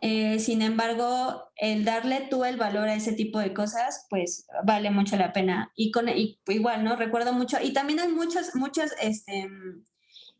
[0.00, 4.90] eh, sin embargo, el darle tú el valor a ese tipo de cosas, pues vale
[4.90, 5.72] mucho la pena.
[5.74, 6.96] Y, con, igual, ¿no?
[6.96, 9.48] Recuerdo mucho, y también hay muchas, muchas este,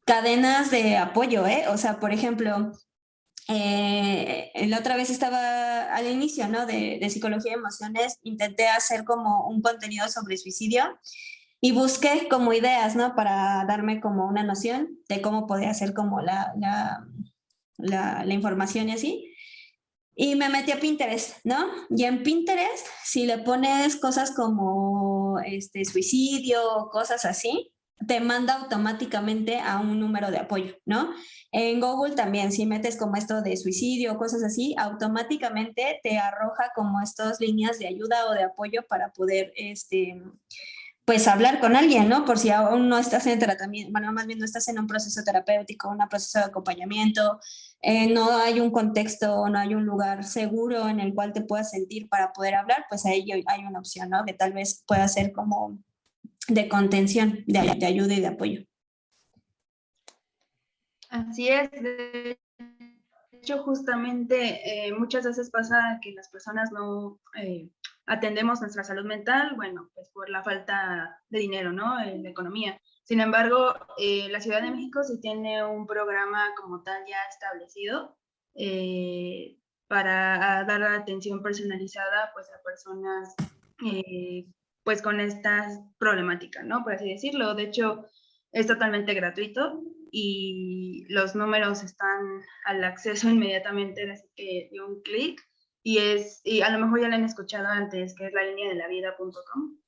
[0.05, 1.65] cadenas de apoyo, ¿eh?
[1.69, 2.73] O sea, por ejemplo,
[3.49, 6.67] eh, la otra vez estaba al inicio, ¿no?
[6.67, 10.99] De, de psicología y emociones, intenté hacer como un contenido sobre suicidio
[11.61, 13.15] y busqué como ideas, ¿no?
[13.15, 17.07] Para darme como una noción de cómo podía hacer como la, la,
[17.79, 19.33] la, la información y así.
[20.19, 21.67] Y me metí a Pinterest, ¿no?
[21.91, 27.73] Y en Pinterest, si le pones cosas como este, suicidio, cosas así,
[28.07, 31.11] te manda automáticamente a un número de apoyo, ¿no?
[31.59, 37.01] En Google también, si metes como esto de suicidio, cosas así, automáticamente te arroja como
[37.01, 40.21] estas líneas de ayuda o de apoyo para poder, este,
[41.07, 42.27] pues hablar con alguien, ¿no?
[42.27, 45.25] Por si aún no estás en tratamiento, bueno, más bien no estás en un proceso
[45.25, 47.41] terapéutico, un proceso de acompañamiento,
[47.81, 51.71] eh, no hay un contexto, no hay un lugar seguro en el cual te puedas
[51.71, 54.27] sentir para poder hablar, pues ahí hay una opción, ¿no?
[54.27, 55.79] Que tal vez pueda ser como
[56.49, 58.67] de contención, de, de ayuda y de apoyo.
[61.17, 61.71] Así es.
[61.71, 62.39] De
[63.33, 67.71] hecho, justamente eh, muchas veces pasa que las personas no eh,
[68.07, 71.99] atendemos nuestra salud mental, bueno, pues por la falta de dinero, ¿no?
[72.01, 72.81] En la economía.
[73.05, 78.17] Sin embargo, eh, la Ciudad de México sí tiene un programa como tal ya establecido
[79.87, 83.35] para dar atención personalizada pues a personas
[84.83, 86.83] pues con esta problemática, ¿no?
[86.83, 87.55] Por así decirlo.
[87.55, 88.07] De hecho,
[88.51, 95.41] es totalmente gratuito y los números están al acceso inmediatamente, así que de un clic
[95.83, 98.69] y es, y a lo mejor ya la han escuchado antes, que es la línea
[98.69, 99.79] de la vida.com.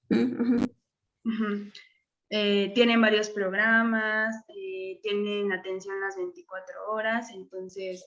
[2.31, 8.07] Eh, tienen varios programas, eh, tienen atención las 24 horas, entonces,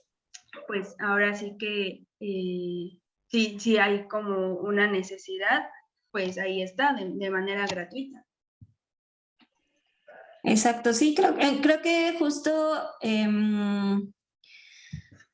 [0.68, 5.68] pues ahora sí que eh, si, si hay como una necesidad,
[6.12, 8.24] pues ahí está, de, manera gratuita.
[10.44, 14.12] Exacto, sí, creo, creo que justo em,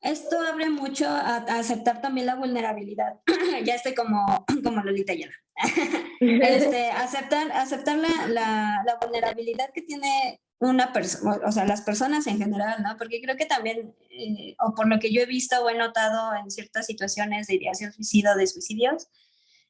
[0.01, 3.19] esto abre mucho a, aceptar también la vulnerabilidad.
[3.65, 5.33] ya estoy como, como Lolita llena.
[6.19, 12.27] este, aceptar aceptar la, la, la, vulnerabilidad que tiene una persona, o sea, las personas
[12.27, 12.95] en general, ¿no?
[12.97, 16.35] Porque creo que también, eh, o por lo que yo he visto o he notado
[16.35, 19.07] en ciertas situaciones de ideación suicida o de suicidios,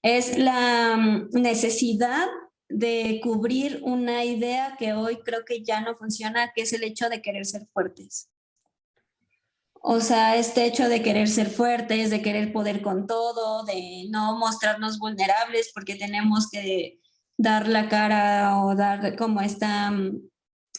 [0.02, 2.28] es la mm, necesidad
[2.70, 7.10] de cubrir una idea que hoy creo que ya no funciona, que es el hecho
[7.10, 8.30] de querer ser fuertes.
[9.90, 14.38] O sea, este hecho de querer ser fuertes, de querer poder con todo, de no
[14.38, 17.00] mostrarnos vulnerables porque tenemos que
[17.38, 20.30] dar la cara o dar como esta mm,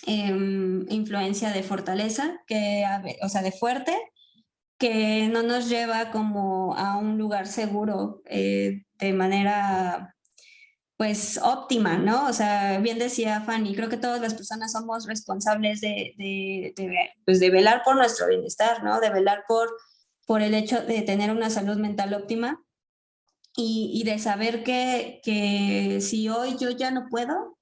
[0.06, 2.84] em, influencia de fortaleza, que,
[3.22, 3.96] o sea, de fuerte,
[4.78, 10.16] que no nos lleva como a un lugar seguro eh, de manera
[10.98, 12.26] pues óptima, ¿no?
[12.26, 16.74] O sea, bien decía Fanny, creo que todas las personas somos responsables de, de,
[17.24, 18.98] pues de velar por nuestro bienestar, ¿no?
[18.98, 19.70] De velar por,
[20.26, 22.60] por el hecho de tener una salud mental óptima
[23.54, 27.56] y, y de saber que, que, si hoy yo ya no puedo,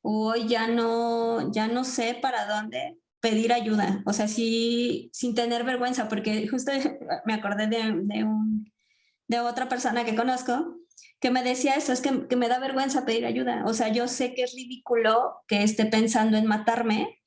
[0.00, 5.62] hoy ya no, ya no sé para dónde pedir ayuda, o sea, sí, sin tener
[5.62, 6.72] vergüenza, porque justo
[7.26, 8.72] me acordé de, de, un,
[9.28, 10.81] de otra persona que conozco
[11.22, 13.62] que me decía eso, es que, que, me da vergüenza pedir ayuda.
[13.66, 17.22] O sea, yo sé que es ridículo que esté pensando en matarme,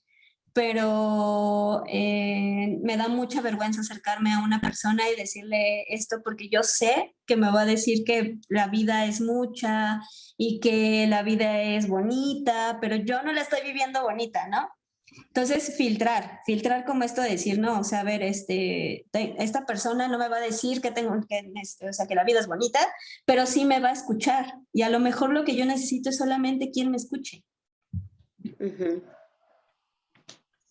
[0.54, 6.64] pero eh, me da mucha vergüenza acercarme a una persona y decirle esto porque yo
[6.64, 10.02] sé que me va a decir que la vida es mucha
[10.38, 14.70] y que la vida es bonita, pero yo no la estoy viviendo bonita, ¿no?
[15.18, 20.08] Entonces, filtrar, filtrar como esto de decir, no, o sea, a ver, este, esta persona
[20.08, 22.48] no me va a decir que tengo, que, este, o sea, que la vida es
[22.48, 22.80] bonita,
[23.26, 24.46] pero sí me va a escuchar.
[24.72, 27.44] Y a lo mejor lo que yo necesito es solamente quien me escuche.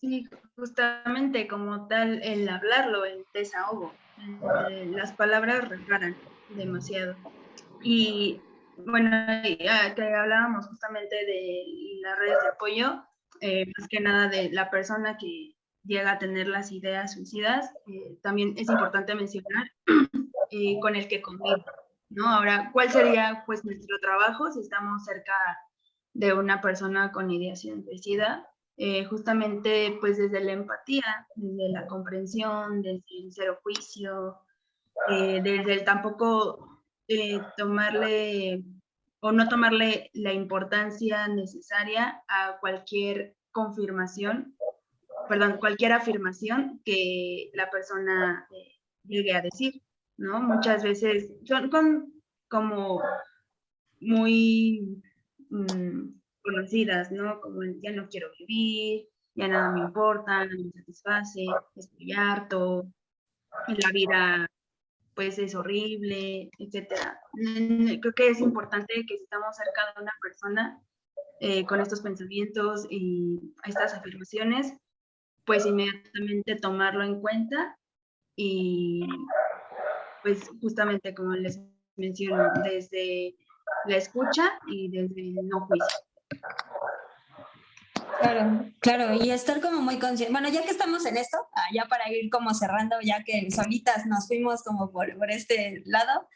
[0.01, 3.93] Sí, justamente como tal, el hablarlo, el desahogo.
[4.69, 6.15] Eh, las palabras reparan
[6.49, 7.15] demasiado.
[7.83, 8.41] Y
[8.77, 9.09] bueno,
[9.59, 11.63] ya que hablábamos justamente de
[12.01, 13.03] las redes de apoyo,
[13.41, 18.17] eh, más que nada de la persona que llega a tener las ideas suicidas, eh,
[18.21, 19.71] también es importante mencionar
[20.51, 21.63] eh, con el que convive,
[22.09, 22.27] ¿no?
[22.27, 25.33] Ahora, ¿cuál sería pues nuestro trabajo si estamos cerca
[26.13, 28.49] de una persona con ideación suicida?
[29.09, 34.35] justamente pues desde la empatía, desde la comprensión, desde el cero juicio,
[35.07, 36.83] desde el tampoco
[37.55, 38.65] tomarle
[39.25, 44.55] o no tomarle la importancia necesaria a cualquier confirmación,
[45.27, 49.81] perdón, cualquier afirmación que la persona eh, llegue a decir,
[50.17, 50.41] ¿no?
[50.41, 52.13] Muchas veces son con,
[52.47, 53.01] como
[53.99, 55.01] muy
[55.49, 57.41] mm, conocidas, ¿no?
[57.41, 62.85] Como ya no quiero vivir, ya nada me importa, no me satisface, estoy harto,
[63.67, 64.44] la vida
[65.15, 67.19] pues es horrible, etcétera.
[67.33, 70.81] Creo que es importante que estamos cerca de una persona
[71.39, 74.73] eh, con estos pensamientos y estas afirmaciones,
[75.45, 77.77] pues inmediatamente tomarlo en cuenta
[78.35, 79.07] y
[80.21, 81.59] pues justamente como les
[81.95, 83.35] menciono, desde
[83.85, 85.97] la escucha y desde el no juicio.
[88.25, 90.31] Claro, claro, y estar como muy consciente.
[90.31, 94.07] Bueno, ya que estamos en esto, ah, ya para ir como cerrando, ya que solitas
[94.07, 96.27] nos fuimos como por, por este lado,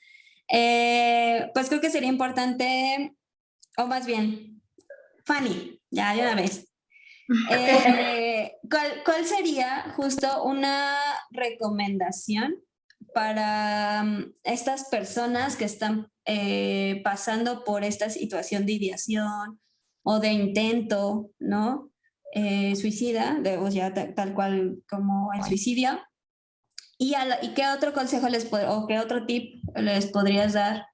[0.51, 3.15] eh, pues creo que sería importante,
[3.77, 4.61] o más bien,
[5.25, 6.67] Fanny, ya de una vez.
[7.51, 10.95] Eh, ¿cuál, ¿Cuál sería justo una
[11.31, 12.55] recomendación
[13.13, 19.59] para mm, estas personas que están eh, pasando por esta situación de ideación
[20.11, 21.91] o de intento, ¿no?
[22.33, 25.99] Eh, suicida, de, o sea, tal cual como el suicidio.
[26.97, 30.87] ¿Y, ¿Y qué otro consejo les o qué otro tip les podrías dar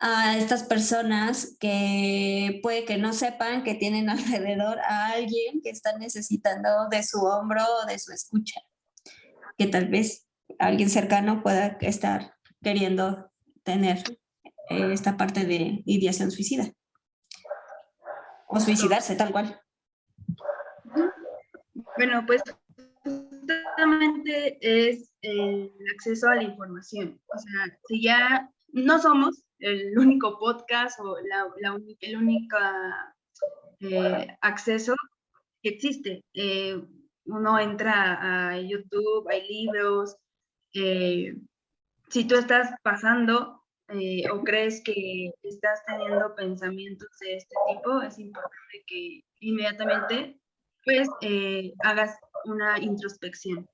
[0.00, 5.98] a estas personas que puede que no sepan que tienen alrededor a alguien que está
[5.98, 8.60] necesitando de su hombro o de su escucha?
[9.58, 10.28] Que tal vez
[10.60, 13.28] alguien cercano pueda estar queriendo
[13.64, 14.04] tener
[14.70, 16.72] eh, esta parte de ideación suicida
[18.48, 19.60] o suicidarse tal cual.
[21.96, 22.42] Bueno, pues
[23.02, 27.20] justamente es el acceso a la información.
[27.34, 31.46] O sea, si ya no somos el único podcast o la,
[32.00, 32.56] el único
[33.80, 34.94] eh, acceso
[35.62, 36.24] que existe.
[36.34, 36.80] Eh,
[37.24, 40.16] uno entra a YouTube, hay libros.
[40.74, 41.36] Eh,
[42.08, 48.18] si tú estás pasando eh, o crees que estás teniendo pensamientos de este tipo, es
[48.18, 50.38] importante que inmediatamente
[50.84, 53.68] pues eh, hagas una introspección.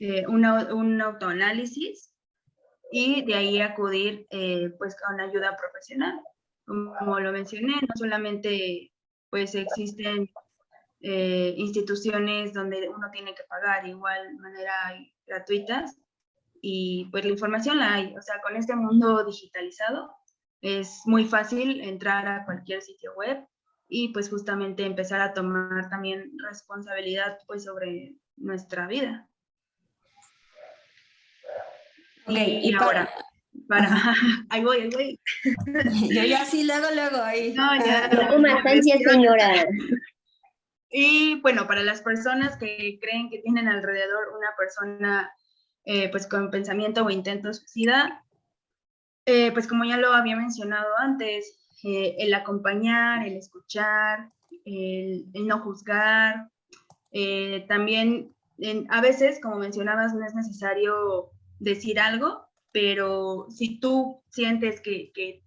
[0.00, 2.12] eh, un autoanálisis
[2.92, 6.20] y de ahí acudir eh, pues a una ayuda profesional.
[6.66, 8.92] Como, lo mencioné, no solamente
[9.30, 10.30] pues existen
[11.00, 14.72] eh, instituciones donde uno tiene que pagar igual manera
[15.26, 15.96] gratuitas
[16.64, 20.14] y pues la información la hay, o sea, con este mundo digitalizado
[20.60, 23.44] es muy fácil entrar a cualquier sitio web
[23.88, 29.28] y pues justamente empezar a tomar también responsabilidad pues sobre nuestra vida.
[32.26, 33.10] Ok, y, ahora,
[33.68, 33.88] para,
[34.50, 35.20] ahí voy, ahí voy.
[36.14, 37.52] Yo ya sí, luego, luego, ahí.
[37.54, 38.08] No, ya.
[38.38, 39.66] más ansia, señora.
[40.90, 45.32] Y bueno, para las personas que creen que tienen alrededor una persona
[45.84, 48.24] eh, pues con pensamiento o intento suicida,
[49.24, 54.32] eh, pues como ya lo había mencionado antes, eh, el acompañar, el escuchar,
[54.64, 56.50] el, no juzgar.
[57.12, 58.34] Eh, también
[58.90, 65.44] a veces, como mencionabas, no es necesario decir algo, pero si tú sientes que, que,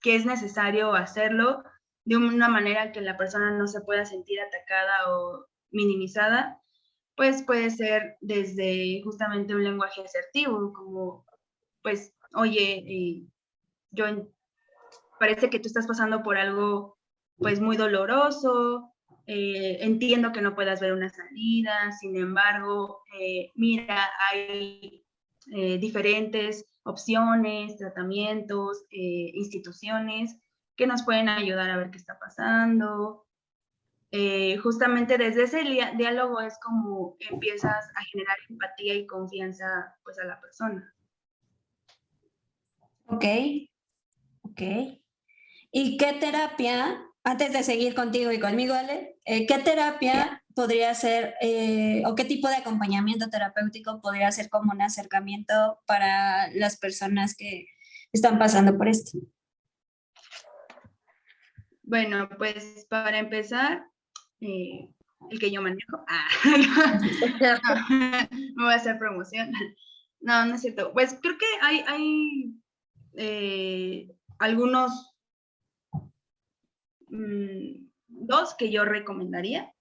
[0.00, 1.62] que, es necesario hacerlo
[2.04, 6.60] de una manera que la persona no se pueda sentir atacada o minimizada,
[7.16, 11.24] pues puede ser desde justamente un lenguaje asertivo, como,
[11.82, 13.26] pues, oye, eh,
[13.90, 14.04] yo
[15.18, 16.98] parece que tú estás pasando por algo
[17.38, 18.92] pues muy doloroso,
[19.26, 25.02] eh, entiendo que no puedas ver una salida, sin embargo, eh, mira, hay
[25.80, 30.36] diferentes opciones, tratamientos, instituciones
[30.76, 33.25] que nos pueden ayudar a ver qué está pasando.
[34.62, 35.62] Justamente desde ese
[35.96, 40.94] diálogo es como empiezas a generar empatía y confianza pues a la persona.
[43.06, 43.24] Ok,
[44.42, 44.62] ok.
[45.70, 51.34] ¿Y qué terapia, antes de seguir contigo y conmigo, Ale, eh, qué terapia podría ser
[51.40, 57.36] eh, o qué tipo de acompañamiento terapéutico podría ser como un acercamiento para las personas
[57.36, 57.66] que
[58.12, 59.18] están pasando por esto?
[61.82, 63.86] Bueno, pues para empezar,
[64.40, 64.88] eh,
[65.30, 66.28] el que yo manejo, ah,
[67.90, 69.52] me voy a hacer promoción.
[70.20, 70.92] No, no es cierto.
[70.92, 71.84] Pues creo que hay,
[73.16, 75.16] hay algunos
[77.08, 79.72] Mm, dos que yo recomendaría,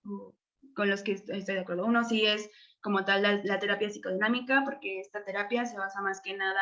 [0.75, 1.85] con los que estoy de acuerdo.
[1.85, 2.49] Uno sí es
[2.81, 6.61] como tal la, terapia psicodinámica, porque esta terapia se basa más que nada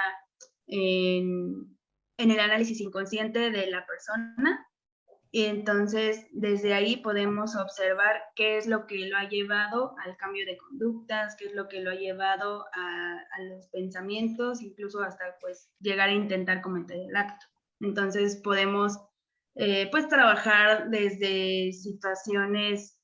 [0.67, 1.77] en,
[2.17, 4.67] en el análisis inconsciente de la persona.
[5.35, 10.45] Y entonces, desde ahí podemos observar qué es lo que lo ha llevado al cambio
[10.45, 15.35] de conductas, qué es lo que lo ha llevado a, a los pensamientos, incluso hasta
[15.41, 17.47] pues llegar a intentar cometer el acto.
[17.79, 18.99] Entonces, podemos
[19.55, 22.99] eh, pues trabajar desde situaciones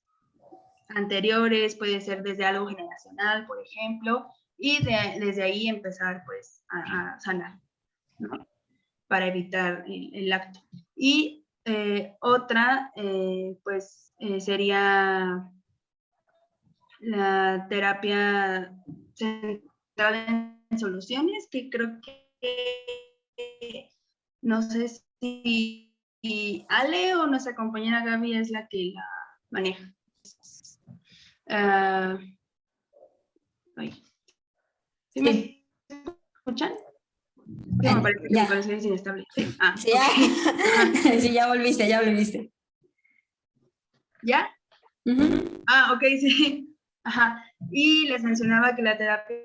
[0.87, 4.27] anteriores, puede ser desde algo generacional, por ejemplo,
[4.57, 7.59] y desde ahí empezar pues a, sanar,
[8.17, 8.47] ¿no?
[9.07, 10.59] Para evitar el, acto.
[10.95, 15.49] Y eh, otra, eh, pues sería
[16.99, 18.73] la terapia
[19.13, 20.25] centrada
[20.69, 23.89] en soluciones, que creo que
[24.41, 24.89] no sé
[25.21, 25.93] si
[26.69, 29.05] Ale o nuestra compañera Gaby es la que la
[29.49, 29.93] maneja.
[31.47, 32.17] Uh,
[35.13, 35.65] ¿Sí me
[36.35, 36.73] escuchan?
[37.81, 38.43] Sí, me parece que ya.
[38.43, 39.25] me parece inestable.
[39.35, 41.19] Sí, ah, sí, ya.
[41.19, 42.51] sí, ya volviste, ya volviste.
[44.23, 44.49] ¿Ya?
[45.67, 46.75] Ah, ok, sí.
[47.03, 47.43] Ajá.
[47.71, 49.37] Y les mencionaba que la terapia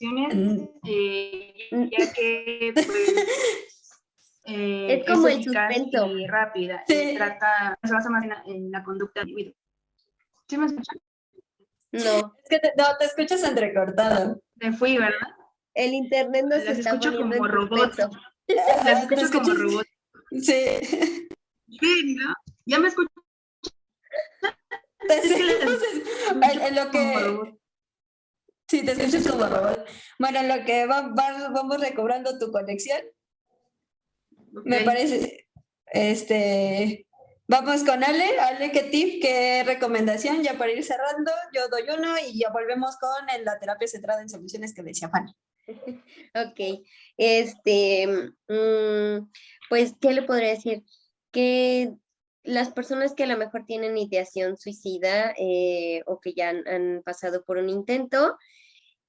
[0.00, 0.68] Mm.
[0.86, 2.86] Eh, ya que pues,
[4.46, 6.16] eh, es como el suspenso.
[6.16, 6.84] Y rápida.
[6.86, 9.56] Se, trata, se basa más en, la conducta del individuo.
[10.48, 10.98] ¿Sí me escuchan?
[12.02, 12.34] No.
[12.42, 14.40] Es que te, no, te escuchas entrecortado.
[14.56, 15.28] Me fui, ¿verdad?
[15.74, 17.98] El internet no se está escucho como robots.
[18.84, 19.90] Las escucho como robots.
[20.30, 20.64] Sí.
[21.80, 22.34] Sí, ¿no?
[22.66, 23.12] ¿Ya me escucho?
[25.08, 27.58] Te es en, lo que
[28.68, 29.86] Sí, te escuchas como robot.
[30.18, 33.02] Bueno, lo que vamos recobrando tu conexión.
[34.64, 35.48] Me parece.
[35.86, 37.03] Este.
[37.46, 38.38] Vamos con Ale.
[38.38, 40.42] Ale, ¿qué tip, qué recomendación?
[40.42, 44.30] Ya para ir cerrando, yo doy uno y ya volvemos con la terapia centrada en
[44.30, 45.34] soluciones que decía Fanny.
[46.34, 46.84] Ok.
[47.16, 48.06] Este.
[48.48, 49.30] Mm,
[49.68, 50.84] pues, ¿qué le podría decir?
[51.32, 51.94] Que
[52.44, 57.44] las personas que a lo mejor tienen ideación suicida eh, o que ya han, pasado
[57.44, 58.38] por un intento,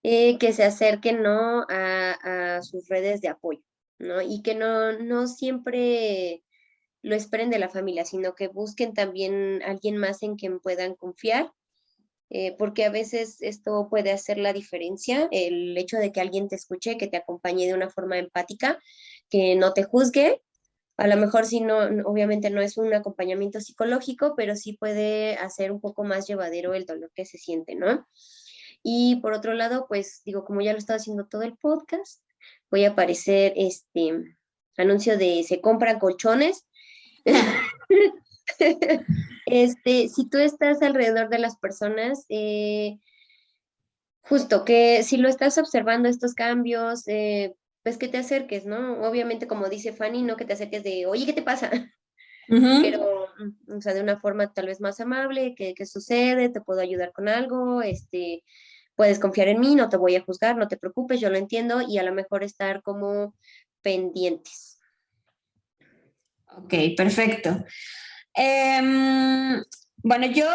[0.03, 1.65] eh, que se acerquen ¿no?
[1.69, 3.61] a, sus redes de apoyo,
[3.99, 4.21] ¿no?
[4.21, 6.43] Y que no, no siempre
[7.05, 11.51] lo esperen de la familia, sino que busquen también alguien más en quien puedan confiar,
[12.31, 16.55] eh, porque a veces esto puede hacer la diferencia, el hecho de que alguien te
[16.55, 18.79] escuche, que te acompañe de una forma empática,
[19.29, 20.41] que no te juzgue.
[20.97, 25.71] A lo mejor si no, obviamente no es un acompañamiento psicológico, pero sí puede hacer
[25.71, 28.07] un poco más llevadero el dolor que se siente, ¿no?
[28.81, 32.23] Y por otro lado, pues digo, como ya lo estaba haciendo todo el podcast,
[32.71, 34.35] voy a aparecer este
[34.77, 36.65] anuncio de se compran colchones.
[39.45, 42.99] este, si tú estás alrededor de las personas, eh,
[44.21, 49.01] justo que si lo estás observando estos cambios, eh, pues que te acerques, ¿no?
[49.07, 51.69] Obviamente, como dice Fanny, no que te acerques de, oye, ¿qué te pasa?
[52.47, 56.49] Pero, mm, o sea, de una forma tal vez más amable, ¿qué, ¿qué, sucede?
[56.49, 57.81] ¿Te puedo ayudar con algo?
[57.81, 58.43] Este,
[58.95, 61.81] puedes confiar en mí, no te voy a juzgar, no te preocupes, yo lo entiendo
[61.81, 63.35] y a lo mejor estar como
[63.81, 64.74] pendientes.
[66.57, 67.65] Ok, perfecto.
[68.33, 69.61] Em,
[69.97, 70.47] bueno, yo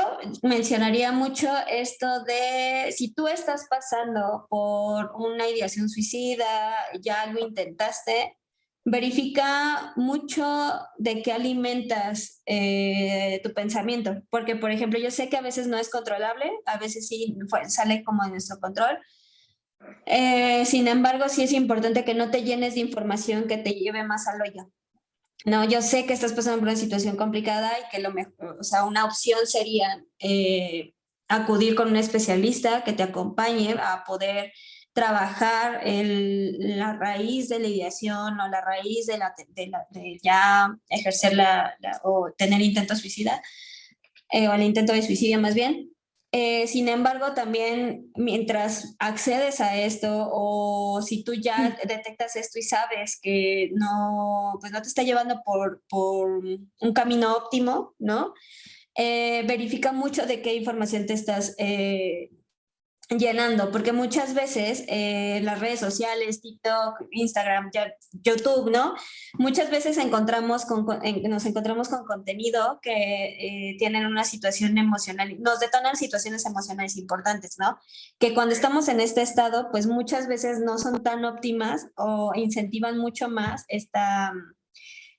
[0.43, 8.39] mencionaría mucho esto de si tú estás pasando por una ideación suicida, ya lo intentaste,
[8.85, 15.43] verifica mucho de qué alimentas eh, tu pensamiento, porque por ejemplo yo sé que a
[15.43, 17.37] veces no es controlable, a veces sí
[17.69, 18.99] sale como de nuestro control.
[20.07, 24.05] Eh, sin embargo, sí es importante que no te llenes de información que te lleve
[24.05, 24.71] más al hoyo.
[25.45, 28.63] No, yo sé que estás pasando por una situación complicada y que lo mejor, o
[28.63, 30.93] sea, una opción sería eh,
[31.29, 34.53] acudir con un especialista que te acompañe a poder
[34.93, 39.35] trabajar la raíz de la ideación o la raíz de, la,
[40.23, 43.41] ya ejercer la, o tener intento suicida,
[44.31, 45.91] eh, o el intento de suicidio más bien.
[46.33, 51.89] Eh, sin embargo, también mientras accedes a esto o si tú ya mm.
[51.89, 57.35] detectas esto y sabes que no, pues no te está llevando por, por un camino
[57.37, 58.35] óptimo, ¿no?
[58.95, 61.57] Eh, verifica mucho de qué información te estás
[63.19, 67.71] llenando, porque muchas veces eh, las redes sociales, TikTok, Instagram,
[68.13, 68.95] YouTube, ¿no?
[69.35, 70.87] Muchas veces encontramos con,
[71.29, 72.93] nos encontramos con contenido que
[73.73, 77.79] eh, tienen una situación emocional, nos detonan situaciones emocionales importantes, ¿no?
[78.19, 82.97] Que cuando estamos en este estado, pues muchas veces no son tan óptimas o incentivan
[82.97, 84.33] mucho más esta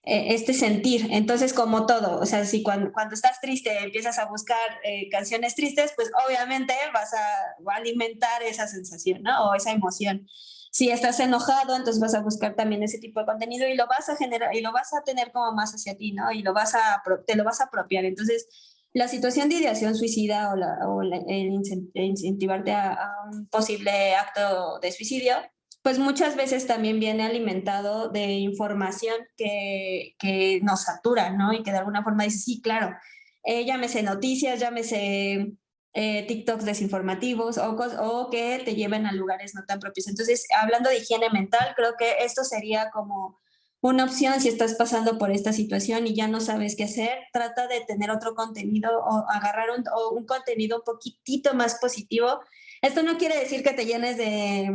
[0.04, 1.08] este sentir.
[1.12, 5.94] Entonces, como todo, o sea, si cuando, estás triste empiezas a buscar eh, canciones tristes,
[5.96, 9.50] pues obviamente vas a, alimentar esa sensación, ¿no?
[9.50, 10.28] O esa emoción.
[10.72, 14.08] Si estás enojado, entonces vas a buscar también ese tipo de contenido y lo vas
[14.10, 16.32] a generar y lo vas a tener como más hacia ti, ¿no?
[16.32, 18.06] Y lo vas a, te lo vas a apropiar.
[18.06, 18.48] Entonces,
[18.94, 20.54] la situación de ideación suicida
[20.88, 21.62] o, el
[21.94, 25.36] incentivarte a, a un posible acto de suicidio
[25.82, 31.54] pues muchas veces también viene alimentado de información que, que nos satura, ¿no?
[31.54, 32.96] Y que de alguna forma dice, sí, claro,
[33.44, 35.54] eh, llámese noticias, llámese
[35.94, 40.08] eh, TikToks desinformativos o, o que te lleven a lugares no tan propios.
[40.08, 43.40] Entonces, hablando de higiene mental, creo que esto sería como
[43.82, 47.68] una opción si estás pasando por esta situación y ya no sabes qué hacer, trata
[47.68, 52.42] de tener otro contenido o agarrar un, o un contenido un poquitito más positivo.
[52.84, 54.70] Esto no quiere decir que te llenes de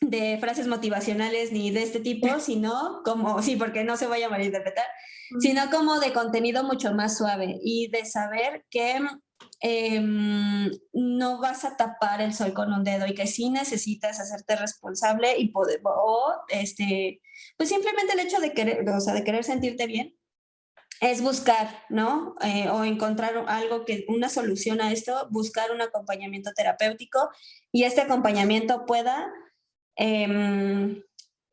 [0.00, 4.30] de frases motivacionales ni de este tipo, sino como, sí, porque no se vaya a
[4.30, 4.86] malinterpretar,
[5.40, 8.98] sino como de contenido mucho más suave y de saber que
[9.60, 14.56] em, no vas a tapar el sol con un dedo y que sí necesitas hacerte
[14.56, 17.20] responsable y poder, o este,
[17.56, 20.14] pues simplemente el hecho de querer, o sea, de querer sentirte bien
[21.00, 22.34] es buscar, ¿no?
[22.42, 27.30] Eh, o encontrar algo que, una solución a esto, buscar un acompañamiento terapéutico
[27.70, 29.30] y este acompañamiento pueda
[29.98, 31.02] Em,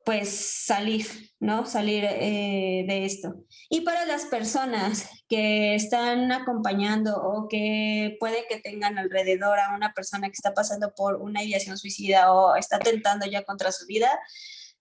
[0.05, 1.07] pues salir,
[1.39, 1.65] ¿no?
[1.65, 3.43] Salir eh, de esto.
[3.69, 9.93] Y para las personas que están acompañando o que puede que tengan alrededor a una
[9.93, 14.19] persona que está pasando por una ideación suicida o está tentando ya contra su vida,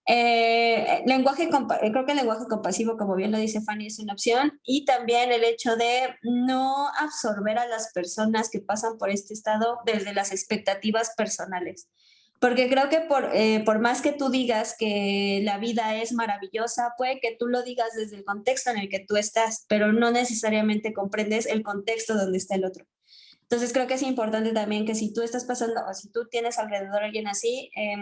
[0.06, 4.60] eh, lenguaje, creo que el lenguaje compasivo, como bien lo dice Fanny, es una opción.
[4.62, 9.78] Y también el hecho de no absorber a las personas que pasan por este estado
[9.86, 11.88] desde las expectativas personales.
[12.41, 16.93] Porque creo que por, eh, por más que tú digas que la vida es maravillosa,
[16.99, 20.11] puede que tú lo digas desde el contexto en el que tú estás, pero no
[20.11, 22.87] necesariamente comprendes el contexto donde está el otro.
[23.43, 26.59] Entonces creo que es importante también que si tú estás pasando o si tú tienes
[26.59, 27.97] alrededor a alguien así, eh,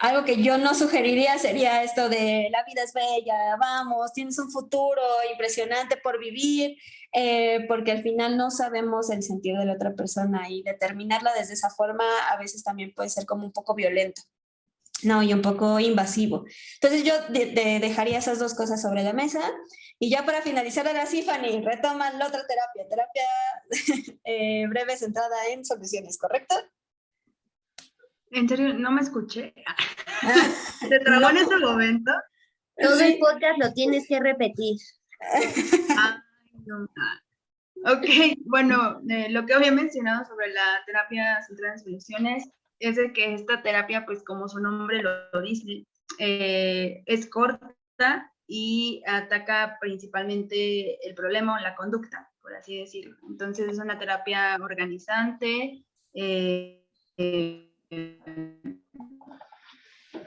[0.00, 4.50] algo que yo no sugeriría sería esto de la vida es bella, vamos, tienes un
[4.50, 6.76] futuro impresionante por vivir,
[7.12, 11.54] eh, porque al final no sabemos el sentido de la otra persona y determinarla desde
[11.54, 14.22] esa forma a veces también puede ser como un poco violento.
[15.02, 16.44] no, y un poco invasivo.
[16.74, 19.40] Entonces yo dejaría esas dos cosas sobre la mesa.
[19.98, 23.22] Y ya para finalizar, ahora sí, Fanny, retoma la otra terapia, terapia
[24.24, 26.54] eh, breve centrada en soluciones, ¿correcto?
[28.30, 29.52] En serio, no me escuché.
[30.88, 32.12] ¿Te trabó en ese momento?
[32.76, 34.76] Todo el podcast lo tienes que repetir.
[37.84, 38.06] Ok,
[38.44, 43.34] bueno, eh, lo que había mencionado sobre la terapia centrada en soluciones es de que
[43.34, 45.84] esta terapia, pues como su nombre lo, dice,
[46.18, 53.16] eh, es corta y ataca principalmente el problema o la conducta, por así decirlo.
[53.28, 56.84] Entonces es una terapia organizante, eh,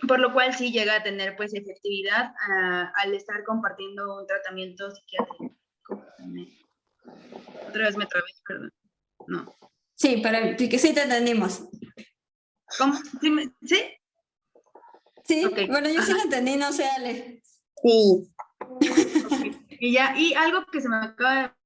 [0.07, 4.91] por lo cual sí llega a tener pues efectividad ah, al estar compartiendo un tratamiento
[4.91, 5.55] psiquiátrico.
[7.67, 8.73] Otra vez me trabé, perdón.
[9.27, 9.55] No.
[9.95, 11.67] Sí, pero que sí te entendimos.
[12.77, 12.95] ¿Cómo?
[13.61, 13.79] ¿Sí?
[15.25, 17.41] Sí, bueno, yo sí lo entendí, no sé, Ale.
[17.81, 18.29] Sí.
[19.69, 21.57] Y ya, y algo que se me acaba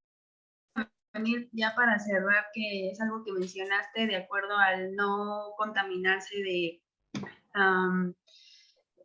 [1.14, 6.36] de venir ya para cerrar, que es algo que mencionaste de acuerdo al no contaminarse
[6.38, 6.82] de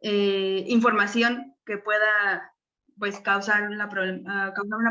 [0.03, 2.53] eh, información que pueda
[2.99, 3.89] pues ah, causar una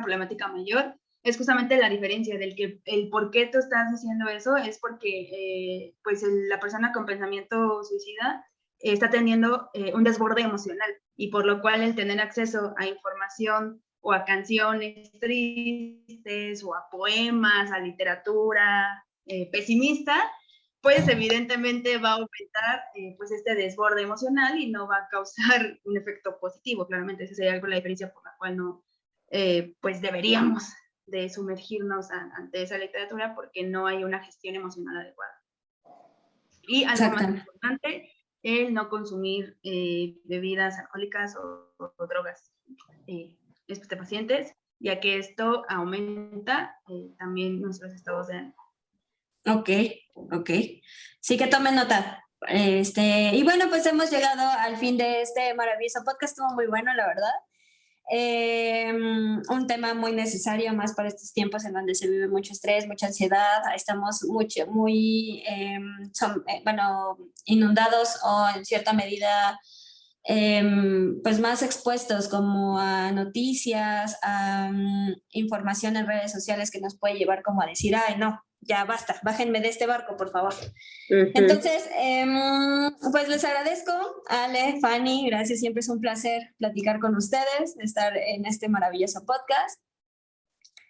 [0.01, 4.57] problemática mayor es justamente la diferencia del que el por qué tú estás diciendo eso
[4.57, 8.45] es porque eh, pues la persona con pensamiento suicida
[8.79, 13.83] está teniendo eh, un desborde emocional y por lo cual el tener acceso a información
[14.01, 20.21] o a canciones tristes o a poemas, a literatura eh, pesimista,
[20.81, 22.83] pues evidentemente va a aumentar
[23.17, 26.87] pues este desborde emocional y no va a causar un efecto positivo.
[26.87, 28.83] Claramente esa sería algo la diferencia por la cual no,
[29.79, 30.73] pues deberíamos
[31.05, 35.41] de sumergirnos ante esa literatura porque no hay una gestión emocional adecuada.
[36.67, 38.11] Y algo más importante,
[38.43, 41.73] el no consumir eh, bebidas alcohólicas o,
[42.07, 42.51] drogas
[43.07, 43.35] eh,
[43.79, 48.55] de pacientes, ya que esto aumenta eh, también nuestros estados de ánimo.
[49.45, 49.69] Ok,
[50.31, 50.49] ok.
[51.19, 52.25] Sí que tomen nota.
[52.47, 56.93] Este, y bueno, pues hemos llegado al fin de este maravilloso podcast, estuvo muy bueno,
[56.93, 57.33] la verdad.
[58.13, 62.87] Eh, un tema muy necesario más para estos tiempos en donde se vive mucho estrés,
[62.87, 66.11] mucha ansiedad, estamos mucho, muy, em,
[66.47, 69.57] eh, bueno, inundados o en cierta medida,
[70.23, 76.97] em, pues más expuestos como a noticias, a mm, información en redes sociales que nos
[76.97, 80.53] puede llevar como a decir, ay, no, ya basta, bájenme de este barco, por favor.
[81.09, 82.29] Entonces, em,
[83.11, 83.91] pues les agradezco,
[84.27, 89.81] Ale, Fanny, gracias, siempre es un placer platicar con ustedes, estar en este maravilloso podcast.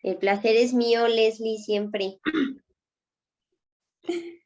[0.04, 2.20] El placer es mío, Leslie, siempre.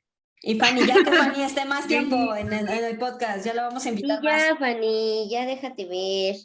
[0.47, 3.89] Y Fanny, ya que Fanny esté más tiempo en el, podcast, ya lo vamos a
[3.89, 4.21] invitar.
[4.21, 6.35] ya, Fanny, ya déjate ver.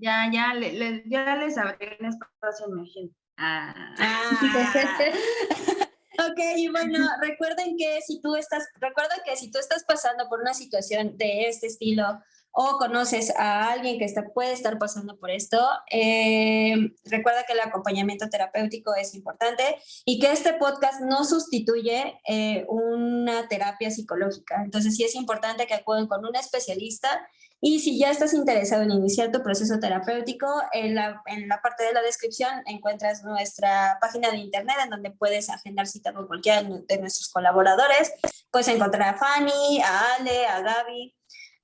[0.00, 3.14] Ya, ya, le, ya les abrí un espacio en mi gente.
[3.36, 3.94] Ah.
[6.30, 10.40] ok, y bueno, recuerden que si tú estás, recuerda que si tú estás pasando por
[10.40, 12.18] una situación de este estilo
[12.52, 15.58] o conoces a alguien que está, puede estar pasando por esto,
[15.90, 16.74] eh,
[17.04, 23.48] recuerda que el acompañamiento terapéutico es importante y que este podcast no sustituye eh, una
[23.48, 24.62] terapia psicológica.
[24.62, 27.26] Entonces sí es importante que acuden con un especialista
[27.64, 31.84] y si ya estás interesado en iniciar tu proceso terapéutico, en la, en la, parte
[31.84, 36.64] de la descripción encuentras nuestra página de internet en donde puedes agendar cita con cualquiera
[36.64, 38.12] de nuestros colaboradores.
[38.50, 41.14] Puedes encontrar a Fanny, a Ale, a Gaby,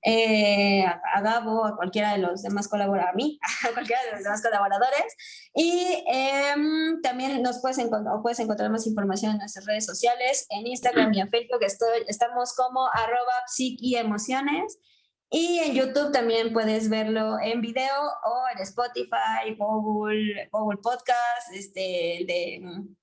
[0.01, 3.39] eh, a, Gabo, a cualquiera de los demás colaboradores, a mí,
[3.69, 5.15] a cualquiera de los demás colaboradores.
[5.53, 10.67] Y em, también nos puedes encontrar, puedes encontrar más información en nuestras redes sociales, en
[10.67, 11.63] Instagram y en Facebook.
[11.63, 13.43] Estoy, estamos como arroba
[13.97, 14.79] emociones.
[15.31, 22.25] Y en YouTube también puedes verlo en video o en Spotify, Google, Google Podcast, este,
[22.25, 22.95] de mm,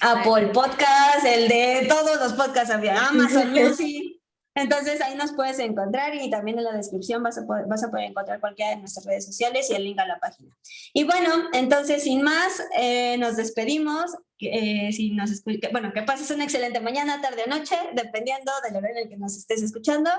[0.00, 4.21] Apple Podcast, el de todos los podcasts, Amazon Music.
[4.54, 7.90] Entonces ahí nos puedes encontrar y también en la descripción vas a, poder, vas a
[7.90, 10.54] poder encontrar cualquiera de nuestras redes sociales y el link a la página.
[10.92, 14.12] Y bueno, entonces sin más, eh, nos despedimos.
[14.40, 18.96] Eh, si nos bueno, que pases una excelente mañana, tarde o noche, dependiendo del horario
[18.96, 20.10] en el que nos estés escuchando.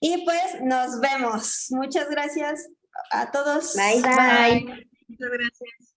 [0.00, 1.66] Y pues nos vemos.
[1.70, 2.68] Muchas gracias
[3.10, 3.74] a todos.
[3.74, 4.88] Bye, bye.
[5.08, 5.92] Muchas gracias.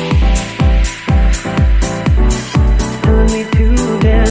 [0.00, 0.39] Podcast.